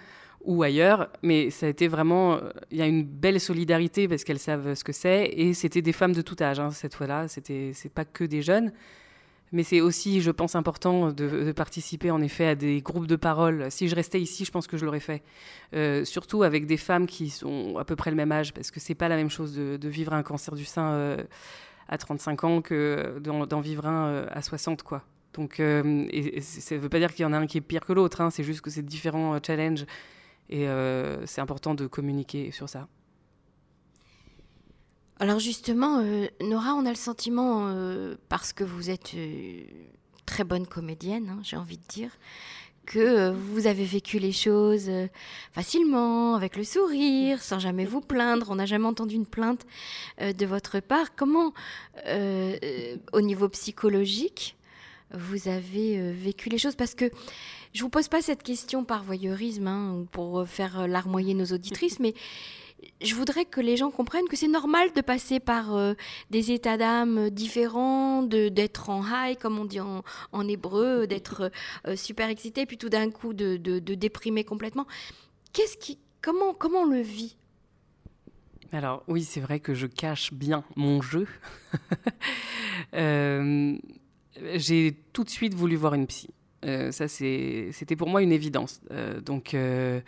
ou 0.47 0.63
ailleurs, 0.63 1.09
mais 1.21 1.49
ça 1.49 1.65
a 1.65 1.69
été 1.69 1.89
vraiment, 1.89 2.35
euh, 2.35 2.49
il 2.71 2.77
y 2.77 2.81
a 2.81 2.87
une 2.87 3.03
belle 3.03 3.39
solidarité 3.39 4.07
parce 4.07 4.23
qu'elles 4.23 4.39
savent 4.39 4.73
ce 4.75 4.83
que 4.83 4.93
c'est, 4.93 5.25
et 5.25 5.53
c'était 5.53 5.81
des 5.81 5.91
femmes 5.91 6.13
de 6.13 6.21
tout 6.21 6.37
âge 6.41 6.59
hein, 6.59 6.71
cette 6.71 6.95
fois-là, 6.95 7.27
c'était 7.27 7.71
c'est 7.73 7.91
pas 7.91 8.05
que 8.05 8.23
des 8.23 8.41
jeunes, 8.41 8.71
mais 9.51 9.63
c'est 9.63 9.81
aussi, 9.81 10.21
je 10.21 10.31
pense, 10.31 10.55
important 10.55 11.11
de, 11.11 11.51
participer 11.51 12.11
en 12.11 12.21
effet 12.21 12.47
à 12.47 12.55
des 12.55 12.81
groupes 12.81 13.07
de 13.07 13.17
parole. 13.17 13.67
Si 13.69 13.89
je 13.89 13.95
restais 13.95 14.21
ici, 14.21 14.45
je 14.45 14.51
pense 14.51 14.67
que 14.67 14.77
je 14.77 14.85
l'aurais 14.85 15.01
fait, 15.01 15.21
euh, 15.75 16.05
surtout 16.05 16.43
avec 16.43 16.65
des 16.65 16.77
femmes 16.77 17.07
qui 17.07 17.29
sont 17.29 17.77
à 17.77 17.83
peu 17.83 17.97
près 17.97 18.09
le 18.09 18.17
même 18.17 18.31
âge, 18.31 18.53
parce 18.53 18.71
que 18.71 18.79
c'est 18.79 18.95
pas 18.95 19.09
la 19.09 19.17
même 19.17 19.29
chose 19.29 19.53
de, 19.53 19.89
vivre 19.89 20.13
un 20.13 20.23
cancer 20.23 20.55
du 20.55 20.65
sein 20.65 20.91
euh, 20.91 21.23
à 21.89 21.97
35 21.97 22.43
ans 22.45 22.61
que 22.61 23.19
d'en 23.19 23.59
vivre 23.59 23.85
un 23.85 24.25
à 24.31 24.41
60, 24.41 24.83
quoi. 24.83 25.03
Donc, 25.33 25.55
ça 25.57 25.63
ne 25.63 26.77
veut 26.77 26.89
pas 26.89 26.99
dire 26.99 27.13
qu'il 27.13 27.23
y 27.23 27.25
en 27.25 27.33
a 27.33 27.37
un 27.37 27.47
qui 27.47 27.57
est 27.57 27.61
pire 27.61 27.85
que 27.85 27.93
l'autre, 27.93 28.21
hein, 28.21 28.29
c'est 28.29 28.43
juste 28.43 28.61
que 28.61 28.69
c'est 28.69 28.81
différents 28.81 29.37
challenges 29.45 29.85
et 30.49 30.67
euh, 30.67 31.25
c'est 31.25 31.41
important 31.41 31.75
de 31.75 31.87
communiquer 31.87 32.51
sur 32.51 32.69
ça. 32.69 32.87
Alors 35.19 35.39
justement, 35.39 35.99
euh, 35.99 36.27
Nora, 36.41 36.73
on 36.75 36.85
a 36.85 36.89
le 36.89 36.95
sentiment, 36.95 37.67
euh, 37.67 38.15
parce 38.29 38.53
que 38.53 38.63
vous 38.63 38.89
êtes 38.89 39.15
très 40.25 40.43
bonne 40.43 40.67
comédienne, 40.67 41.29
hein, 41.29 41.39
j'ai 41.43 41.57
envie 41.57 41.77
de 41.77 41.87
dire, 41.89 42.11
que 42.85 43.31
vous 43.31 43.67
avez 43.67 43.83
vécu 43.83 44.17
les 44.17 44.31
choses 44.31 44.89
facilement, 45.51 46.35
avec 46.35 46.55
le 46.55 46.63
sourire, 46.63 47.41
sans 47.41 47.59
jamais 47.59 47.83
vous 47.83 47.99
plaindre. 47.99 48.47
On 48.49 48.55
n'a 48.55 48.65
jamais 48.65 48.85
entendu 48.85 49.15
une 49.15 49.25
plainte 49.25 49.65
de 50.21 50.45
votre 50.45 50.79
part. 50.79 51.13
Comment, 51.13 51.53
au 53.11 53.19
niveau 53.19 53.49
psychologique, 53.49 54.55
vous 55.11 55.49
avez 55.49 56.13
vécu 56.13 56.47
les 56.47 56.57
choses? 56.57 56.77
Parce 56.77 56.95
que 56.95 57.11
je 57.73 57.81
vous 57.83 57.89
pose 57.89 58.07
pas 58.07 58.21
cette 58.21 58.43
question 58.43 58.83
par 58.83 59.03
voyeurisme 59.03 59.67
hein, 59.67 59.93
ou 59.93 60.05
pour 60.05 60.39
euh, 60.39 60.45
faire 60.45 60.81
euh, 60.81 60.87
larmoyer 60.87 61.33
nos 61.33 61.45
auditrices, 61.45 61.99
mais 61.99 62.13
je 63.01 63.15
voudrais 63.15 63.45
que 63.45 63.59
les 63.59 63.75
gens 63.75 63.89
comprennent 63.89 64.27
que 64.27 64.35
c'est 64.35 64.47
normal 64.47 64.93
de 64.95 65.01
passer 65.01 65.39
par 65.39 65.75
euh, 65.75 65.93
des 66.29 66.51
états 66.51 66.77
d'âme 66.77 67.29
différents, 67.31 68.21
d'être 68.23 68.89
en 68.89 69.03
high, 69.03 69.37
comme 69.37 69.57
on 69.57 69.65
dit 69.65 69.79
en, 69.79 70.03
hébreu, 70.47 71.07
d'être 71.07 71.51
super 71.95 72.29
excité, 72.29 72.67
puis 72.67 72.77
tout 72.77 72.89
d'un 72.89 73.09
coup 73.09 73.33
de, 73.33 73.57
déprimer 73.79 74.43
complètement. 74.43 74.85
Comment, 76.21 76.53
comment 76.53 76.81
on 76.81 76.85
le 76.85 77.01
vit? 77.01 77.35
Alors 78.71 79.03
oui, 79.07 79.23
c'est 79.23 79.39
vrai 79.39 79.59
que 79.59 79.73
je 79.73 79.87
cache 79.87 80.31
bien 80.31 80.63
mon 80.75 81.01
jeu. 81.01 81.27
J'ai 84.53 84.95
tout 85.13 85.23
de 85.23 85.29
suite 85.31 85.55
voulu 85.55 85.75
voir 85.75 85.95
une 85.95 86.05
psy. 86.05 86.29
Euh, 86.65 86.91
ça, 86.91 87.07
c'était 87.07 87.95
pour 87.95 88.09
moi 88.09 88.21
une 88.21 88.31
évidence. 88.31 88.81
Euh, 88.91 89.21
donc, 89.21 89.53
euh, 89.53 90.01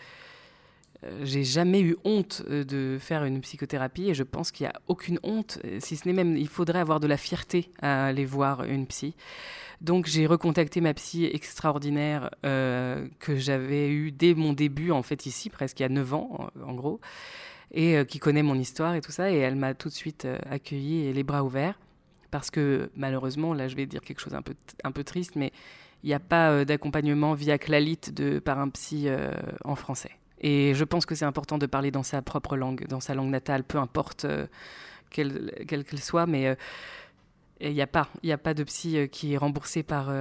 j'ai 1.23 1.43
jamais 1.43 1.81
eu 1.81 1.95
honte 2.03 2.43
de 2.49 2.97
faire 2.99 3.23
une 3.23 3.39
psychothérapie 3.41 4.09
et 4.09 4.13
je 4.13 4.23
pense 4.23 4.51
qu'il 4.51 4.65
n'y 4.65 4.71
a 4.71 4.81
aucune 4.87 5.19
honte, 5.23 5.59
si 5.79 5.95
ce 5.95 6.07
n'est 6.07 6.13
même, 6.13 6.35
il 6.35 6.49
faudrait 6.49 6.79
avoir 6.79 6.99
de 6.99 7.07
la 7.07 7.17
fierté 7.17 7.71
à 7.81 8.07
aller 8.07 8.25
voir 8.25 8.63
une 8.63 8.85
psy. 8.85 9.15
Donc 9.79 10.07
j'ai 10.07 10.25
recontacté 10.25 10.81
ma 10.81 10.93
psy 10.93 11.23
extraordinaire 11.23 12.29
que 12.41 13.37
j'avais 13.37 13.87
eue 13.87 14.11
dès 14.11 14.33
mon 14.33 14.51
début, 14.51 14.91
en 14.91 15.01
fait 15.01 15.25
ici, 15.25 15.49
presque 15.49 15.79
il 15.79 15.83
y 15.83 15.85
a 15.85 15.89
9 15.89 16.13
ans 16.15 16.49
en, 16.67 16.73
gros, 16.73 16.99
et 17.71 18.05
qui 18.05 18.19
connaît 18.19 18.43
mon 18.43 18.55
histoire 18.55 18.93
et 18.95 18.99
tout 18.99 19.13
ça, 19.13 19.31
et 19.31 19.37
elle 19.37 19.55
m'a 19.55 19.75
tout 19.75 19.87
de 19.87 19.93
suite 19.93 20.27
accueillie 20.49 21.13
les 21.13 21.23
bras 21.23 21.45
ouverts, 21.45 21.79
parce 22.29 22.51
que 22.51 22.91
malheureusement, 22.97 23.53
là 23.53 23.69
je 23.69 23.77
vais 23.77 23.85
dire 23.85 24.01
quelque 24.01 24.19
chose 24.19 24.35
un 24.35 24.41
peu, 24.41 24.53
un 24.83 24.91
peu 24.91 25.05
triste, 25.05 25.37
mais 25.37 25.53
il 26.03 26.07
n'y 26.07 26.13
a 26.13 26.19
pas 26.19 26.51
euh, 26.51 26.65
d'accompagnement 26.65 27.33
via 27.33 27.57
Clalit 27.57 27.99
de, 28.13 28.39
par 28.39 28.59
un 28.59 28.69
psy 28.69 29.05
euh, 29.07 29.31
en 29.63 29.75
français. 29.75 30.11
Et 30.41 30.73
je 30.73 30.83
pense 30.85 31.05
que 31.05 31.15
c'est 31.15 31.25
important 31.25 31.57
de 31.57 31.65
parler 31.65 31.91
dans 31.91 32.03
sa 32.03 32.21
propre 32.21 32.55
langue, 32.55 32.87
dans 32.87 33.01
sa 33.01 33.13
langue 33.13 33.29
natale, 33.29 33.63
peu 33.63 33.77
importe 33.77 34.25
euh, 34.25 34.47
quelle 35.09 35.51
qu'elle 35.67 35.85
soit, 35.99 36.27
mais 36.27 36.55
il 37.59 37.73
n'y 37.73 37.81
a 37.81 37.87
pas, 37.87 38.07
a 38.25 38.37
pas 38.37 38.53
de 38.53 38.63
psy 38.63 39.09
qui 39.11 39.33
est 39.33 39.37
remboursé 39.37 39.83
par 39.83 40.11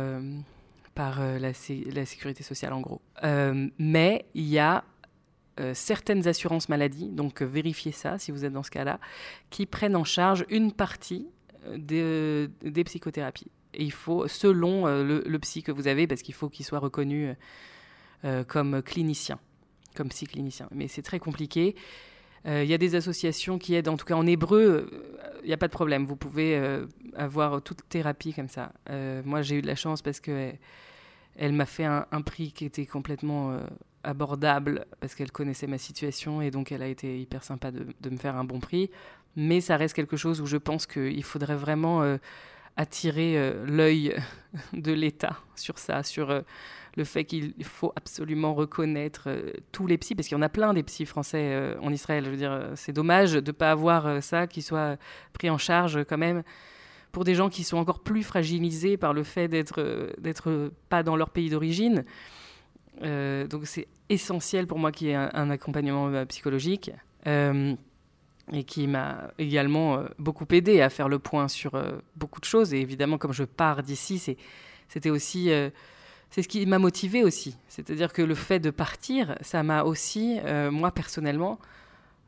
la, 0.96 1.52
sécurité 1.52 2.42
sociale 2.42 2.72
en 2.72 2.80
gros. 2.80 3.02
mais 3.78 4.24
il 4.34 4.48
y 4.48 4.58
a 4.58 4.82
certaines 5.74 6.26
assurances 6.26 6.70
maladie, 6.70 7.10
donc 7.10 7.42
vérifiez 7.42 7.92
ça 7.92 8.18
si 8.18 8.32
vous 8.32 8.46
êtes 8.46 8.52
dans 8.52 8.62
ce 8.62 8.70
cas-là, 8.70 8.98
qui 9.50 9.66
prennent 9.66 9.94
en 9.94 10.04
charge 10.04 10.46
une 10.48 10.72
partie 10.72 11.28
des 11.76 12.48
psychothérapies. 12.86 13.50
Et 13.74 13.85
il 13.85 13.92
faut, 13.92 14.28
selon 14.28 14.87
le, 14.87 15.22
le, 15.26 15.38
psy 15.38 15.62
que 15.62 15.72
vous 15.72 15.88
avez, 15.88 16.07
parce 16.07 16.22
qu'il 16.22 16.35
faut 16.35 16.48
qu'il 16.48 16.64
soit 16.64 16.78
reconnu 16.78 17.35
comme 18.46 18.83
clinicien, 18.83 19.38
comme 19.94 20.09
psy-clinicien. 20.09 20.68
Mais 20.72 20.88
c'est 20.88 21.02
très 21.02 21.18
compliqué. 21.18 21.76
Il 22.46 22.64
y 22.64 22.74
a 22.74 22.78
des 22.78 22.94
associations 22.94 23.59
qui 23.59 23.74
aident, 23.74 23.88
en 23.88 23.96
tout 23.96 24.07
cas 24.07 24.14
en 24.14 24.26
hébreu, 24.26 24.90
il 25.42 25.46
n'y 25.46 25.52
a 25.52 25.59
pas 25.59 25.68
de 25.68 25.72
problème. 25.72 26.07
Vous 26.07 26.16
pouvez 26.16 26.61
avoir 27.14 27.61
toute 27.62 27.87
thérapie 27.88 28.33
comme 28.33 28.48
ça. 28.48 28.72
moi, 29.24 29.42
j'ai 29.42 29.57
eu 29.57 29.62
de 29.62 29.66
la 29.66 29.76
chance 29.76 30.00
parce 30.00 30.18
que 30.18 30.52
elle 31.38 31.52
m'a 31.52 31.66
fait 31.66 31.85
un, 31.85 32.04
prix 32.22 32.52
qui 32.52 32.64
était 32.64 32.85
complètement 32.85 33.52
euh, 33.52 33.61
abordable 34.02 34.85
parce 35.00 35.14
qu'elle 35.14 35.31
connaissait 35.31 35.68
ma 35.68 35.78
situation 35.78 36.42
et 36.42 36.50
donc 36.50 36.72
elle 36.72 36.83
a 36.83 36.88
été 36.88 37.20
hyper 37.20 37.44
sympa 37.44 37.70
de, 37.70 38.11
me 38.11 38.16
faire 38.16 38.37
un 38.37 38.44
bon 38.44 38.59
prix. 38.59 38.90
Mais 39.37 39.61
ça 39.61 39.76
reste 39.76 39.94
quelque 39.94 40.16
chose 40.16 40.40
où 40.40 40.46
je 40.46 40.57
pense 40.57 40.87
qu'il 40.87 41.22
faudrait 41.22 41.57
vraiment 41.57 42.02
euh, 42.02 42.18
attirer 42.78 43.36
euh, 43.36 43.66
l'œil 43.66 44.16
de 44.72 44.92
l'État 44.92 45.36
sur 45.54 45.78
ça, 45.78 46.02
sur 46.02 46.42
le 46.96 47.04
fait 47.04 47.24
qu'il 47.24 47.52
faut 47.62 47.92
absolument 47.94 48.54
reconnaître 48.54 49.28
tous 49.70 49.86
les 49.86 49.98
psys, 49.98 50.14
parce 50.14 50.28
qu'il 50.28 50.36
y 50.36 50.38
en 50.38 50.42
a 50.42 50.48
plein 50.48 50.72
des 50.72 50.82
psys 50.82 51.04
français 51.04 51.76
en 51.82 51.92
Israël. 51.92 52.24
Je 52.24 52.30
veux 52.30 52.36
dire, 52.36 52.70
c'est 52.74 52.92
dommage 52.92 53.34
de 53.34 53.40
ne 53.40 53.52
pas 53.52 53.70
avoir 53.70 54.22
ça 54.22 54.46
qui 54.46 54.62
soit 54.62 54.96
pris 55.34 55.50
en 55.50 55.58
charge 55.58 56.04
quand 56.04 56.16
même 56.16 56.42
pour 57.12 57.24
des 57.24 57.34
gens 57.34 57.50
qui 57.50 57.62
sont 57.62 57.76
encore 57.76 58.00
plus 58.00 58.22
fragilisés 58.22 58.96
par 58.96 59.12
le 59.12 59.22
fait 59.22 59.48
d'être 59.48 60.12
d'être 60.18 60.72
pas 60.88 61.02
dans 61.02 61.16
leur 61.16 61.30
pays 61.30 61.50
d'origine. 61.50 62.04
Euh, 63.02 63.46
donc 63.46 63.66
c'est 63.66 63.86
essentiel 64.08 64.66
pour 64.66 64.78
moi 64.78 64.92
qu'il 64.92 65.08
y 65.08 65.10
ait 65.10 65.14
un, 65.14 65.50
accompagnement 65.50 66.08
euh, 66.08 66.24
psychologique 66.24 66.90
euh, 67.26 67.74
et 68.52 68.64
qui 68.64 68.87
m'a 68.87 69.30
également 69.38 70.04
beaucoup 70.18 70.46
aidé 70.50 70.80
à 70.80 70.90
faire 70.90 71.08
le 71.08 71.18
point 71.18 71.48
sur 71.48 71.72
beaucoup 72.16 72.40
de 72.40 72.44
choses. 72.44 72.72
Et 72.72 72.80
évidemment, 72.80 73.18
comme 73.18 73.32
je 73.32 73.44
pars 73.44 73.82
d'ici, 73.82 74.18
c'était 74.88 75.11
aussi 75.11 75.50
c'est 76.30 76.42
ce 76.42 76.48
qui 76.48 76.64
m'a 76.66 76.78
motivé 76.78 77.24
aussi. 77.24 77.56
C'est-à-dire 77.68 78.12
que 78.12 78.22
le 78.22 78.34
fait 78.34 78.61
de 78.61 78.70
partir, 78.70 79.37
ça 79.40 79.62
m'a 79.62 79.82
aussi, 79.82 80.38
moi 80.70 80.90
personnellement, 80.90 81.58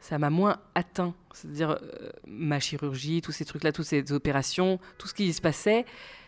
ça 0.00 0.18
m'a 0.18 0.30
moins 0.30 0.58
atteint. 0.74 1.14
C'est-à-dire, 1.32 1.70
euh, 1.70 2.10
ma 2.26 2.58
chirurgie, 2.58 3.20
tous 3.22 3.32
ces 3.32 3.44
trucs-là, 3.44 3.72
toutes 3.72 3.86
ces 3.86 4.12
opérations, 4.12 4.80
tout 4.98 5.06
ce 5.06 5.14
qui 5.14 5.32
se 5.32 5.40
passait, 5.40 5.84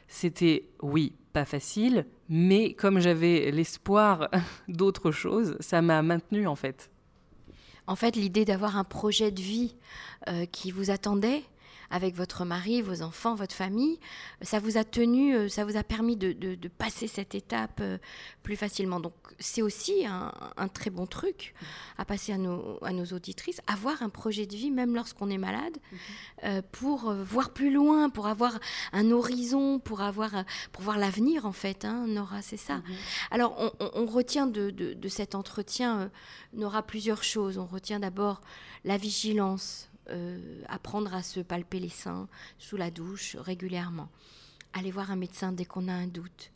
c'était, 0.07 0.69
oui, 0.83 1.15
pas 1.33 1.47
facile, 1.47 2.07
mais 2.29 2.75
comme 2.75 3.01
j'avais 3.01 3.51
l'espoir 3.51 4.29
d'autre 4.69 5.11
chose, 5.11 5.57
ça 5.61 5.83
m'a 5.83 6.03
maintenu 6.03 6.47
en 6.47 6.57
fait. 6.57 6.91
En 7.87 7.97
fait, 7.97 8.17
l'idée 8.17 8.45
d'avoir 8.45 8.77
un 8.77 8.85
projet 8.85 9.31
de 9.31 9.41
vie 9.41 9.75
euh, 10.29 10.47
qui 10.47 10.71
vous 10.71 10.91
attendait, 10.91 11.43
avec 11.93 12.17
votre 12.17 12.47
mari, 12.47 12.81
vos 12.81 13.03
enfants, 13.03 13.35
votre 13.35 13.55
famille, 13.55 14.01
ça 14.41 14.59
vous 14.59 14.79
a 14.79 14.83
tenu, 14.83 15.37
euh, 15.37 15.49
ça 15.51 15.67
vous 15.67 15.77
a 15.77 15.85
permis 15.85 16.17
de, 16.17 16.57
passer 16.79 17.07
cette 17.07 17.35
étape 17.35 17.81
euh, 17.83 17.99
plus 18.43 18.57
facilement. 18.57 18.99
Donc 18.99 19.13
c'est 19.39 19.61
aussi 19.61 20.07
un, 20.07 20.33
très 20.69 20.89
bon 20.89 21.07
truc 21.07 21.55
à 21.99 22.07
passer 22.07 22.33
à 22.33 22.39
nos, 22.39 22.83
à 22.83 22.93
nos 22.93 23.05
auditrices, 23.05 23.61
avoir 23.67 24.03
un 24.03 24.09
projet 24.09 24.47
de 24.47 24.57
vie 24.57 24.71
même 24.71 24.95
lorsqu'on 24.95 25.29
est 25.29 25.39
malade, 25.39 25.77
mhm. 25.93 25.99
euh, 26.45 26.63
pour 26.73 27.13
voir 27.13 27.51
plus 27.51 27.71
loin, 27.71 28.09
pour 28.09 28.27
avoir 28.27 28.59
un 28.95 29.11
horizon, 29.11 29.79
pour 29.79 30.01
avoir, 30.01 30.31
pour 30.73 30.83
voir 30.83 30.97
l'avenir 30.97 31.45
en 31.45 31.53
fait. 31.53 31.85
Hein, 31.85 32.07
Nora, 32.09 32.41
c'est 32.41 32.57
ça. 32.57 32.77
Mhm. 32.77 32.85
Alors 33.31 33.73
on, 33.81 34.07
retient 34.07 34.47
de, 34.47 34.71
de, 34.71 35.09
cet 35.09 35.35
entretien, 35.35 36.11
Nora, 36.55 36.83
plusieurs 36.83 37.23
choses. 37.23 37.59
On 37.59 37.67
retient 37.67 38.01
d'abord 38.01 38.41
la 38.85 38.97
vigilance 38.97 39.92
euh, 40.11 40.63
apprendre 40.69 41.15
à 41.15 41.23
se 41.23 41.41
palper 41.41 41.79
les 41.79 41.89
seins 41.89 42.29
sous 42.59 42.77
la 42.77 42.91
douche 42.91 43.37
régulièrement. 43.37 44.09
Aller 44.73 44.91
voir 44.91 45.11
un 45.11 45.17
médecin 45.17 45.53
dès 45.53 45.65
qu'on 45.65 45.89
a 45.89 45.93
un 45.93 46.07
doute. 46.07 46.51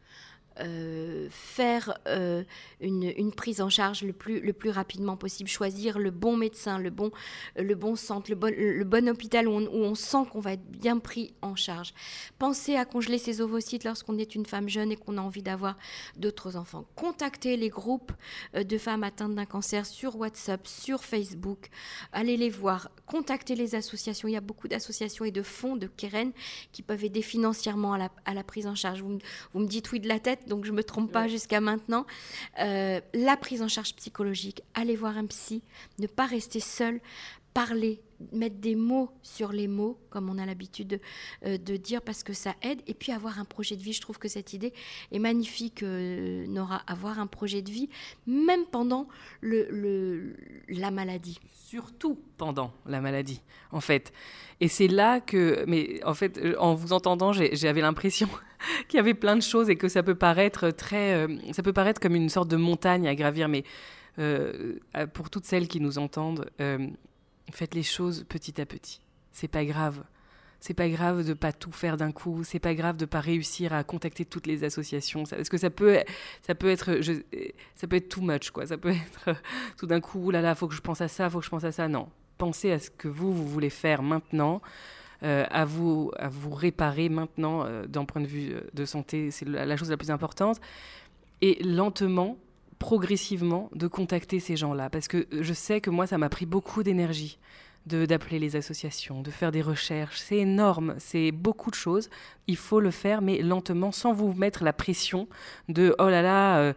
Euh, 0.61 1.29
faire 1.31 1.99
euh, 2.09 2.42
une, 2.81 3.33
prise 3.33 3.61
en 3.61 3.69
charge 3.69 4.03
le 4.03 4.14
plus, 4.14 4.40
le 4.40 4.55
plus 4.55 4.71
rapidement 4.71 5.16
possible, 5.16 5.51
choisir 5.51 5.99
le 5.99 6.11
bon 6.11 6.37
médecin, 6.37 6.79
le 6.79 6.88
bon, 6.88 7.11
le 7.57 7.75
bon 7.75 7.95
centre, 7.95 8.31
le 8.31 8.37
bon, 8.37 8.55
le 8.57 8.85
bon 8.85 9.09
hôpital 9.09 9.49
où 9.49 9.53
on, 9.53 9.95
sent 9.95 10.25
qu'on 10.31 10.40
va 10.40 10.55
être 10.55 10.66
bien 10.66 10.99
pris 10.99 11.35
en 11.42 11.57
charge. 11.57 11.92
Penser 12.38 12.77
à 12.77 12.87
congeler 12.87 13.19
ses 13.19 13.42
ovocytes 13.42 13.85
lorsqu'on 13.85 14.16
est 14.19 14.35
une 14.35 14.47
femme 14.47 14.69
jeune 14.69 14.92
et 14.92 14.97
qu'on 14.97 15.19
a 15.19 15.21
envie 15.21 15.42
d'avoir 15.42 15.77
d'autres 16.16 16.57
enfants. 16.57 16.87
Contacter 16.95 17.57
les 17.57 17.69
groupes 17.69 18.12
euh, 18.55 18.64
de 18.64 18.79
femmes 18.79 19.05
atteintes 19.05 19.35
d'un 19.35 19.47
cancer 19.47 19.85
sur 19.85 20.16
WhatsApp, 20.16 20.66
sur 20.66 21.05
Facebook. 21.05 21.69
Aller 22.12 22.37
les 22.38 22.51
voir. 22.51 22.90
Contacter 23.05 23.57
les 23.57 23.75
associations. 23.75 24.29
Il 24.29 24.33
y 24.33 24.37
a 24.37 24.40
beaucoup 24.40 24.69
d'associations 24.69 25.25
et 25.27 25.31
de 25.31 25.42
fonds 25.42 25.77
de 25.77 25.87
Keren 25.87 26.33
qui 26.73 26.83
peuvent 26.83 27.05
aider 27.05 27.23
financièrement 27.23 27.92
à 27.92 27.99
la, 27.99 28.11
à 28.25 28.33
la 28.33 28.42
prise 28.42 28.66
en 28.66 28.75
charge. 28.75 29.03
Vous, 29.03 29.19
vous 29.53 29.61
me 29.61 29.66
dites 29.66 29.92
oui 29.92 30.01
de 30.01 30.09
la 30.09 30.19
tête 30.19 30.45
donc 30.46 30.64
je 30.64 30.70
ne 30.70 30.76
me 30.76 30.85
trompe 30.85 31.12
pas 31.12 31.28
jusqu'à 31.28 31.61
maintenant. 31.61 32.06
Euh, 32.61 33.00
la 33.14 33.37
prise 33.37 33.62
en 33.62 33.68
charge 33.68 33.94
psychologique, 33.94 34.62
aller 34.74 34.96
voir 34.96 35.16
un 35.16 35.26
psy, 35.26 35.62
ne 35.98 36.06
pas 36.06 36.26
rester 36.26 36.61
seul, 36.61 37.00
parler, 37.56 38.02
mettre 38.32 38.56
des 38.56 38.76
mots 38.76 39.11
sur 39.22 39.50
les 39.50 39.66
mots, 39.66 39.98
comme 40.11 40.28
on 40.28 40.37
a 40.37 40.44
l'habitude 40.44 40.88
de, 40.88 41.00
euh, 41.46 41.78
dire, 41.78 42.02
parce 42.02 42.22
que 42.22 42.35
ça 42.35 42.54
aide. 42.61 42.82
Et 42.87 42.92
puis 42.92 43.12
avoir 43.12 43.38
un 43.38 43.46
projet 43.46 43.76
de 43.76 43.82
vie. 43.82 43.94
Je 43.94 44.02
trouve 44.02 44.18
que 44.18 44.28
cette 44.28 44.52
idée 44.52 44.74
est 45.11 45.18
magnifique, 45.18 45.82
euh, 45.82 46.46
Nora. 46.48 46.82
Avoir 46.87 47.18
un 47.18 47.26
projet 47.26 47.62
de 47.62 47.70
vie, 47.70 47.88
même 48.26 48.66
pendant 48.70 49.09
le, 49.40 50.37
la 50.68 50.90
maladie. 50.90 51.40
Surtout 51.54 52.20
pendant 52.37 52.74
la 52.85 53.00
maladie, 53.00 53.40
en 53.72 53.80
fait. 53.80 54.12
Et 54.61 54.68
c'est 54.68 54.88
là 54.88 55.20
que, 55.20 55.64
mais 55.66 56.04
en 56.04 56.12
fait, 56.12 56.38
en 56.59 56.74
vous 56.74 56.92
entendant, 56.92 57.32
j'avais 57.32 57.80
l'impression 57.80 58.28
qu'il 58.88 58.99
y 58.99 59.01
avait 59.01 59.14
plein 59.14 59.37
de 59.37 59.42
choses 59.42 59.71
et 59.71 59.77
que 59.77 59.88
ça 59.88 60.03
peut 60.03 60.14
paraître 60.14 60.71
très, 60.71 61.27
ça 61.53 61.62
peut 61.62 61.73
paraître 61.73 62.01
comme 62.01 62.14
une 62.14 62.29
sorte 62.29 62.49
de 62.49 62.57
montagne 62.57 63.09
à 63.09 63.14
gravir, 63.14 63.49
mais 63.49 63.64
pour 65.12 65.31
toutes 65.31 65.45
celles 65.45 65.69
qui 65.69 65.81
nous 65.81 65.99
entendent, 65.99 66.51
Faites 67.53 67.75
les 67.75 67.83
choses 67.83 68.25
petit 68.29 68.61
à 68.61 68.66
petit. 68.66 69.01
C'est 69.33 69.49
pas 69.49 69.64
grave. 69.64 70.03
C'est 70.59 70.75
pas 70.75 70.88
grave 70.88 71.25
de 71.25 71.35
pas 71.35 71.53
tout 71.53 71.71
faire 71.71 71.97
d'un 71.97 72.11
coup. 72.11 72.42
C'est 72.42 72.59
pas 72.59 72.75
grave 72.75 72.97
de 72.97 73.05
pas 73.05 73.21
réussir 73.21 73.73
à 73.73 73.85
contacter 73.85 74.25
toutes 74.25 74.47
les 74.47 74.64
associations. 74.64 75.25
Parce 75.25 75.49
que 75.49 75.59
ça 75.59 75.71
peut, 75.71 75.99
ça 76.42 76.55
peut 76.55 76.71
être, 76.71 77.01
ça 77.75 77.87
peut 77.87 77.97
être 77.97 78.09
too 78.09 78.23
much 78.23 78.51
quoi. 78.51 78.66
Ça 78.66 78.79
peut 78.79 78.90
être 78.90 79.38
tout 79.77 79.87
d'un 79.87 80.01
coup, 80.01 80.31
là 80.31 80.40
là, 80.40 80.55
faut 80.55 80.66
que 80.66 80.75
je 80.75 80.81
pense 80.81 81.01
à 81.01 81.09
ça, 81.09 81.31
faut 81.31 81.38
que 81.38 81.45
je 81.45 81.51
pense 81.51 81.64
à 81.64 81.73
ça. 81.73 81.87
Non, 81.88 82.09
pensez 82.37 82.73
à 82.73 82.79
ce 82.79 82.90
que 82.90 83.07
vous 83.07 83.33
vous 83.33 83.47
voulez 83.47 83.71
faire 83.71 84.03
maintenant. 84.03 84.61
Euh, 85.22 85.44
à, 85.50 85.64
vous, 85.64 86.12
à 86.18 86.29
vous 86.29 86.50
réparer 86.50 87.09
maintenant 87.09 87.64
euh, 87.64 87.87
d'un 87.87 88.05
point 88.05 88.20
de 88.20 88.26
vue 88.26 88.52
euh, 88.52 88.61
de 88.74 88.85
santé, 88.85 89.31
c'est 89.31 89.48
la, 89.48 89.76
chose 89.76 89.90
la 89.90 89.96
plus 89.96 90.11
importante. 90.11 90.61
Et 91.40 91.62
lentement, 91.62 92.37
progressivement 92.79 93.70
de 93.74 93.87
contacter 93.87 94.40
ces 94.40 94.57
gens-là. 94.57 94.90
Parce 94.90 95.09
que 95.09 95.26
je 95.33 95.52
sais 95.55 95.81
que 95.81 95.88
moi, 95.88 96.07
ça 96.07 96.18
m'a 96.18 96.29
pris 96.29 96.44
beaucoup 96.44 96.83
d'énergie 96.83 97.38
d'appeler 97.87 98.38
les 98.38 98.57
associations, 98.57 99.22
de 99.22 99.31
faire 99.31 99.53
des 99.53 99.62
recherches. 99.62 100.18
C'est 100.18 100.38
énorme, 100.38 100.94
c'est 100.99 101.31
beaucoup 101.31 101.70
de 101.70 101.77
choses. 101.77 102.11
Il 102.49 102.57
faut 102.57 102.81
le 102.81 102.90
faire, 102.90 103.22
mais 103.22 103.42
lentement, 103.42 103.92
sans 103.92 104.12
vous 104.12 104.33
mettre 104.33 104.64
la 104.64 104.72
pression 104.72 105.29
de 105.68 105.94
oh 105.99 106.09
là 106.09 106.20
là, 106.22 106.59
euh, 106.59 106.72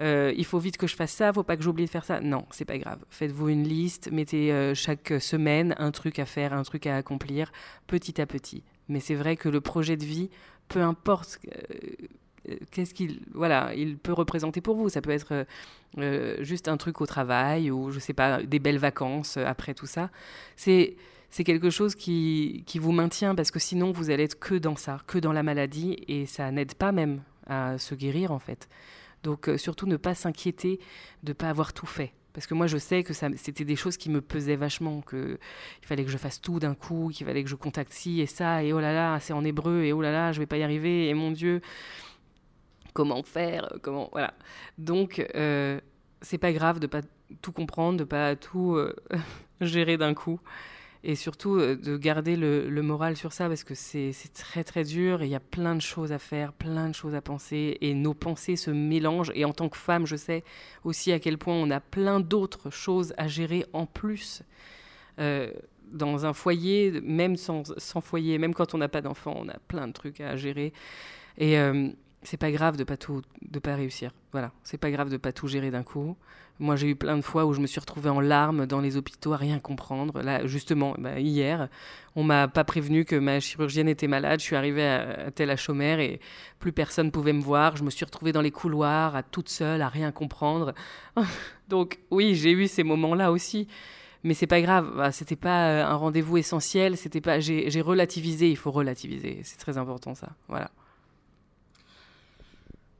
euh, 0.00 0.32
il 0.36 0.44
faut 0.44 0.58
vite 0.58 0.78
que 0.78 0.86
je 0.86 0.96
fasse 0.96 1.12
ça, 1.12 1.32
faut 1.32 1.42
pas 1.42 1.56
que 1.56 1.62
j'oublie 1.62 1.84
de 1.84 1.90
faire 1.90 2.04
ça. 2.04 2.20
Non, 2.20 2.46
c'est 2.50 2.64
pas 2.64 2.78
grave. 2.78 2.98
Faites-vous 3.10 3.50
une 3.50 3.68
liste, 3.68 4.10
mettez 4.10 4.52
euh, 4.52 4.74
chaque 4.74 5.12
semaine 5.20 5.74
un 5.78 5.90
truc 5.90 6.18
à 6.18 6.26
faire, 6.26 6.54
un 6.54 6.62
truc 6.62 6.86
à 6.86 6.96
accomplir, 6.96 7.52
petit 7.86 8.20
à 8.20 8.26
petit. 8.26 8.64
Mais 8.88 9.00
c'est 9.00 9.14
vrai 9.14 9.36
que 9.36 9.48
le 9.48 9.60
projet 9.60 9.96
de 9.96 10.04
vie, 10.04 10.30
peu 10.68 10.80
importe 10.80 11.38
qu'est-ce 12.70 12.94
qu'il 12.94 13.20
voilà, 13.32 13.74
il 13.74 13.96
peut 13.98 14.12
représenter 14.12 14.60
pour 14.60 14.76
vous 14.76 14.88
Ça 14.88 15.00
peut 15.00 15.10
être 15.10 15.32
euh, 15.32 15.44
euh, 15.98 16.36
juste 16.42 16.68
un 16.68 16.76
truc 16.76 17.00
au 17.00 17.06
travail 17.06 17.70
ou 17.70 17.90
je 17.90 17.98
sais 17.98 18.12
pas 18.12 18.42
des 18.42 18.58
belles 18.58 18.78
vacances 18.78 19.36
euh, 19.36 19.44
après 19.46 19.74
tout 19.74 19.86
ça. 19.86 20.10
C'est 20.56 20.96
c'est 21.30 21.44
quelque 21.44 21.70
chose 21.70 21.96
qui, 21.96 22.62
qui 22.66 22.78
vous 22.78 22.92
maintient 22.92 23.34
parce 23.34 23.50
que 23.50 23.58
sinon 23.58 23.90
vous 23.90 24.10
allez 24.10 24.24
être 24.24 24.38
que 24.38 24.54
dans 24.54 24.76
ça, 24.76 25.00
que 25.06 25.18
dans 25.18 25.32
la 25.32 25.42
maladie 25.42 25.96
et 26.06 26.26
ça 26.26 26.50
n'aide 26.52 26.74
pas 26.74 26.92
même 26.92 27.22
à 27.48 27.76
se 27.78 27.94
guérir 27.94 28.30
en 28.30 28.38
fait. 28.38 28.68
Donc 29.24 29.50
surtout 29.56 29.86
ne 29.86 29.96
pas 29.96 30.14
s'inquiéter 30.14 30.78
de 31.24 31.32
pas 31.32 31.48
avoir 31.48 31.72
tout 31.72 31.86
fait. 31.86 32.12
Parce 32.34 32.48
que 32.48 32.54
moi, 32.54 32.66
je 32.66 32.76
sais 32.78 33.04
que 33.04 33.14
c'était 33.14 33.64
des 33.64 33.76
choses 33.76 33.96
qui 33.96 34.10
me 34.10 34.20
pesaient 34.20 34.56
vachement, 34.56 35.02
qu'il 35.08 35.38
fallait 35.82 36.04
que 36.04 36.10
je 36.10 36.18
fasse 36.18 36.40
tout 36.40 36.58
d'un 36.58 36.74
coup, 36.74 37.10
qu'il 37.14 37.24
fallait 37.24 37.44
que 37.44 37.48
je 37.48 37.54
contacte 37.54 37.92
ci 37.92 38.20
et 38.20 38.26
ça, 38.26 38.64
et 38.64 38.72
oh 38.72 38.80
là 38.80 38.92
là, 38.92 39.20
c'est 39.20 39.32
en 39.32 39.44
hébreu, 39.44 39.84
et 39.84 39.92
oh 39.92 40.02
là 40.02 40.10
là, 40.10 40.32
je 40.32 40.40
vais 40.40 40.46
pas 40.46 40.58
y 40.58 40.64
arriver, 40.64 41.08
et 41.08 41.14
mon 41.14 41.30
Dieu 41.30 41.60
comment 42.94 43.22
faire, 43.22 43.70
euh, 43.72 43.78
comment 43.82 44.08
voilà. 44.12 44.32
Donc 44.78 45.26
euh, 45.34 45.78
c'est 46.22 46.38
pas 46.38 46.52
grave 46.52 46.80
de 46.80 46.86
pas 46.86 47.02
tout 47.42 47.52
comprendre, 47.52 47.98
de 47.98 48.04
pas 48.04 48.36
tout 48.36 48.76
euh, 48.76 48.94
gérer 49.60 49.98
d'un 49.98 50.14
coup. 50.14 50.40
et 51.02 51.16
surtout 51.16 51.58
de 51.58 51.96
garder 51.98 52.34
le, 52.36 52.82
moral 52.82 53.14
sur 53.14 53.34
ça 53.34 53.48
parce 53.48 53.62
que 53.62 53.74
c'est 53.74 54.14
très 54.32 54.64
très 54.64 54.84
dur 54.84 55.20
et 55.20 55.26
il 55.26 55.30
y 55.30 55.34
a 55.34 55.40
plein 55.40 55.74
de 55.74 55.82
choses 55.82 56.12
à 56.12 56.18
faire, 56.18 56.54
plein 56.54 56.88
de 56.88 56.94
choses 56.94 57.14
à 57.14 57.20
penser 57.20 57.76
et 57.82 57.92
nos 57.92 58.14
pensées 58.14 58.56
se 58.56 58.70
mélangent 58.70 59.32
et 59.34 59.44
en 59.44 59.52
tant 59.52 59.68
que 59.68 59.76
femme 59.76 60.06
je 60.06 60.16
sais 60.16 60.44
aussi 60.82 61.12
à 61.12 61.18
quel 61.18 61.36
point 61.36 61.54
on 61.54 61.70
a 61.70 61.80
plein 61.80 62.20
d'autres 62.20 62.70
choses 62.70 63.12
à 63.18 63.28
gérer 63.28 63.66
en 63.74 63.84
plus. 63.84 64.42
Dans 65.18 66.26
un 66.26 66.32
foyer, 66.32 67.00
même 67.02 67.36
sans, 67.36 67.72
sans 67.78 68.00
foyer, 68.00 68.38
même 68.38 68.54
quand 68.54 68.74
on 68.74 68.78
n'a 68.78 68.88
pas 68.88 69.02
d'enfant, 69.02 69.34
on 69.36 69.48
a 69.48 69.58
plein 69.68 69.86
de 69.86 69.92
trucs 69.92 70.20
à 70.20 70.34
gérer. 70.34 70.72
Et 71.38 71.56
c'est 72.24 72.36
pas 72.36 72.50
grave 72.50 72.76
de 72.76 72.84
pas 72.84 72.96
tout, 72.96 73.22
de 73.42 73.58
pas 73.58 73.76
réussir. 73.76 74.12
Voilà, 74.32 74.52
c'est 74.62 74.78
pas 74.78 74.90
grave 74.90 75.10
de 75.10 75.16
pas 75.16 75.32
tout 75.32 75.46
gérer 75.46 75.70
d'un 75.70 75.82
coup. 75.82 76.16
Moi, 76.60 76.76
j'ai 76.76 76.88
eu 76.88 76.94
plein 76.94 77.16
de 77.16 77.22
fois 77.22 77.46
où 77.46 77.52
je 77.52 77.60
me 77.60 77.66
suis 77.66 77.80
retrouvée 77.80 78.10
en 78.10 78.20
larmes 78.20 78.66
dans 78.66 78.80
les 78.80 78.96
hôpitaux 78.96 79.32
à 79.32 79.36
rien 79.36 79.58
comprendre. 79.58 80.22
Là, 80.22 80.46
justement, 80.46 80.94
bah, 80.98 81.18
hier, 81.18 81.68
on 82.14 82.22
m'a 82.22 82.46
pas 82.46 82.62
prévenu 82.62 83.04
que 83.04 83.16
ma 83.16 83.40
chirurgienne 83.40 83.88
était 83.88 84.06
malade. 84.06 84.38
Je 84.38 84.44
suis 84.44 84.56
arrivée 84.56 84.86
à, 84.86 85.30
tel 85.32 85.50
à 85.50 85.56
et 86.00 86.20
plus 86.60 86.72
personne 86.72 87.10
pouvait 87.10 87.32
me 87.32 87.42
voir. 87.42 87.76
Je 87.76 87.82
me 87.82 87.90
suis 87.90 88.04
retrouvée 88.04 88.30
dans 88.30 88.40
les 88.40 88.52
couloirs, 88.52 89.16
à 89.16 89.24
toute 89.24 89.48
seule, 89.48 89.82
à 89.82 89.88
rien 89.88 90.12
comprendre. 90.12 90.74
Donc, 91.68 91.98
oui, 92.12 92.36
j'ai 92.36 92.52
eu 92.52 92.68
ces 92.68 92.84
moments-là 92.84 93.32
aussi. 93.32 93.66
Mais 94.22 94.34
c'est 94.34 94.46
pas 94.46 94.60
grave. 94.60 94.92
Bah, 94.96 95.10
c'était 95.10 95.36
pas 95.36 95.68
euh, 95.68 95.84
un 95.84 95.96
rendez-vous 95.96 96.36
essentiel. 96.38 96.96
C'était 96.96 97.20
pas. 97.20 97.40
J'ai 97.40 97.80
relativisé. 97.80 98.48
Il 98.48 98.56
faut 98.56 98.70
relativiser. 98.70 99.40
C'est 99.42 99.58
très 99.58 99.76
important, 99.76 100.14
ça. 100.14 100.30
Voilà. 100.48 100.70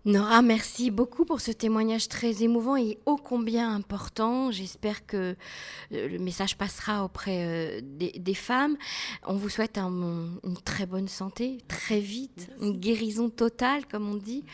Nora, 0.06 0.42
merci 0.42 0.90
beaucoup 0.90 1.24
pour 1.24 1.40
ce 1.40 1.50
témoignage 1.50 2.08
très 2.08 2.42
émouvant 2.42 2.76
et 2.76 2.98
ô 3.06 3.16
combien 3.16 3.74
important. 3.74 4.50
J'espère 4.50 5.06
que 5.06 5.34
euh, 5.92 6.08
le 6.08 6.18
message 6.18 6.58
passera 6.58 7.06
auprès 7.06 7.46
euh, 7.46 7.80
des, 7.82 8.34
femmes. 8.34 8.76
On 9.26 9.36
vous 9.36 9.48
souhaite 9.48 9.78
une 9.78 10.58
très 10.62 10.84
bonne 10.84 11.08
santé, 11.08 11.56
très 11.68 12.00
vite, 12.00 12.50
une 12.60 12.78
guérison 12.78 13.30
totale, 13.30 13.86
comme 13.86 14.06
on 14.06 14.16
dit. 14.16 14.44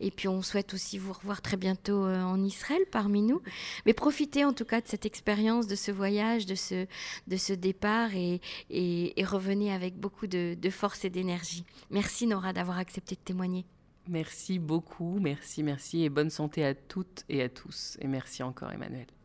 Et 0.00 0.10
puis 0.10 0.28
on 0.28 0.42
souhaite 0.42 0.74
aussi 0.74 0.98
vous 0.98 1.14
revoir 1.14 1.40
très 1.40 1.56
bientôt 1.56 2.04
euh, 2.04 2.20
en 2.20 2.44
Israël 2.44 2.82
parmi 2.92 3.22
nous. 3.22 3.40
Mais 3.86 3.94
profitez 3.94 4.44
en 4.44 4.52
tout 4.52 4.66
cas 4.66 4.82
de 4.82 4.88
cette 4.88 5.06
expérience, 5.06 5.66
de 5.66 5.74
ce 5.74 5.90
voyage, 5.90 6.44
de 6.44 6.54
ce, 6.54 6.86
de 7.28 7.36
ce 7.38 7.54
départ 7.54 8.14
et, 8.14 8.42
et, 8.68 9.24
revenez 9.24 9.72
avec 9.72 9.96
beaucoup 9.98 10.26
de 10.26 10.70
force 10.70 11.06
et 11.06 11.10
d'énergie. 11.10 11.64
Merci 11.90 12.26
Nora 12.26 12.52
d'avoir 12.52 12.76
accepté 12.76 13.14
de 13.14 13.20
témoigner. 13.20 13.64
Merci 14.08 14.58
beaucoup, 14.58 15.18
merci, 15.20 15.62
merci 15.62 16.02
et 16.02 16.08
bonne 16.08 16.30
santé 16.30 16.64
à 16.64 16.74
toutes 16.74 17.24
et 17.28 17.42
à 17.42 17.48
tous. 17.48 17.98
Et 18.00 18.08
merci 18.08 18.42
encore 18.42 18.72
Emmanuel. 18.72 19.17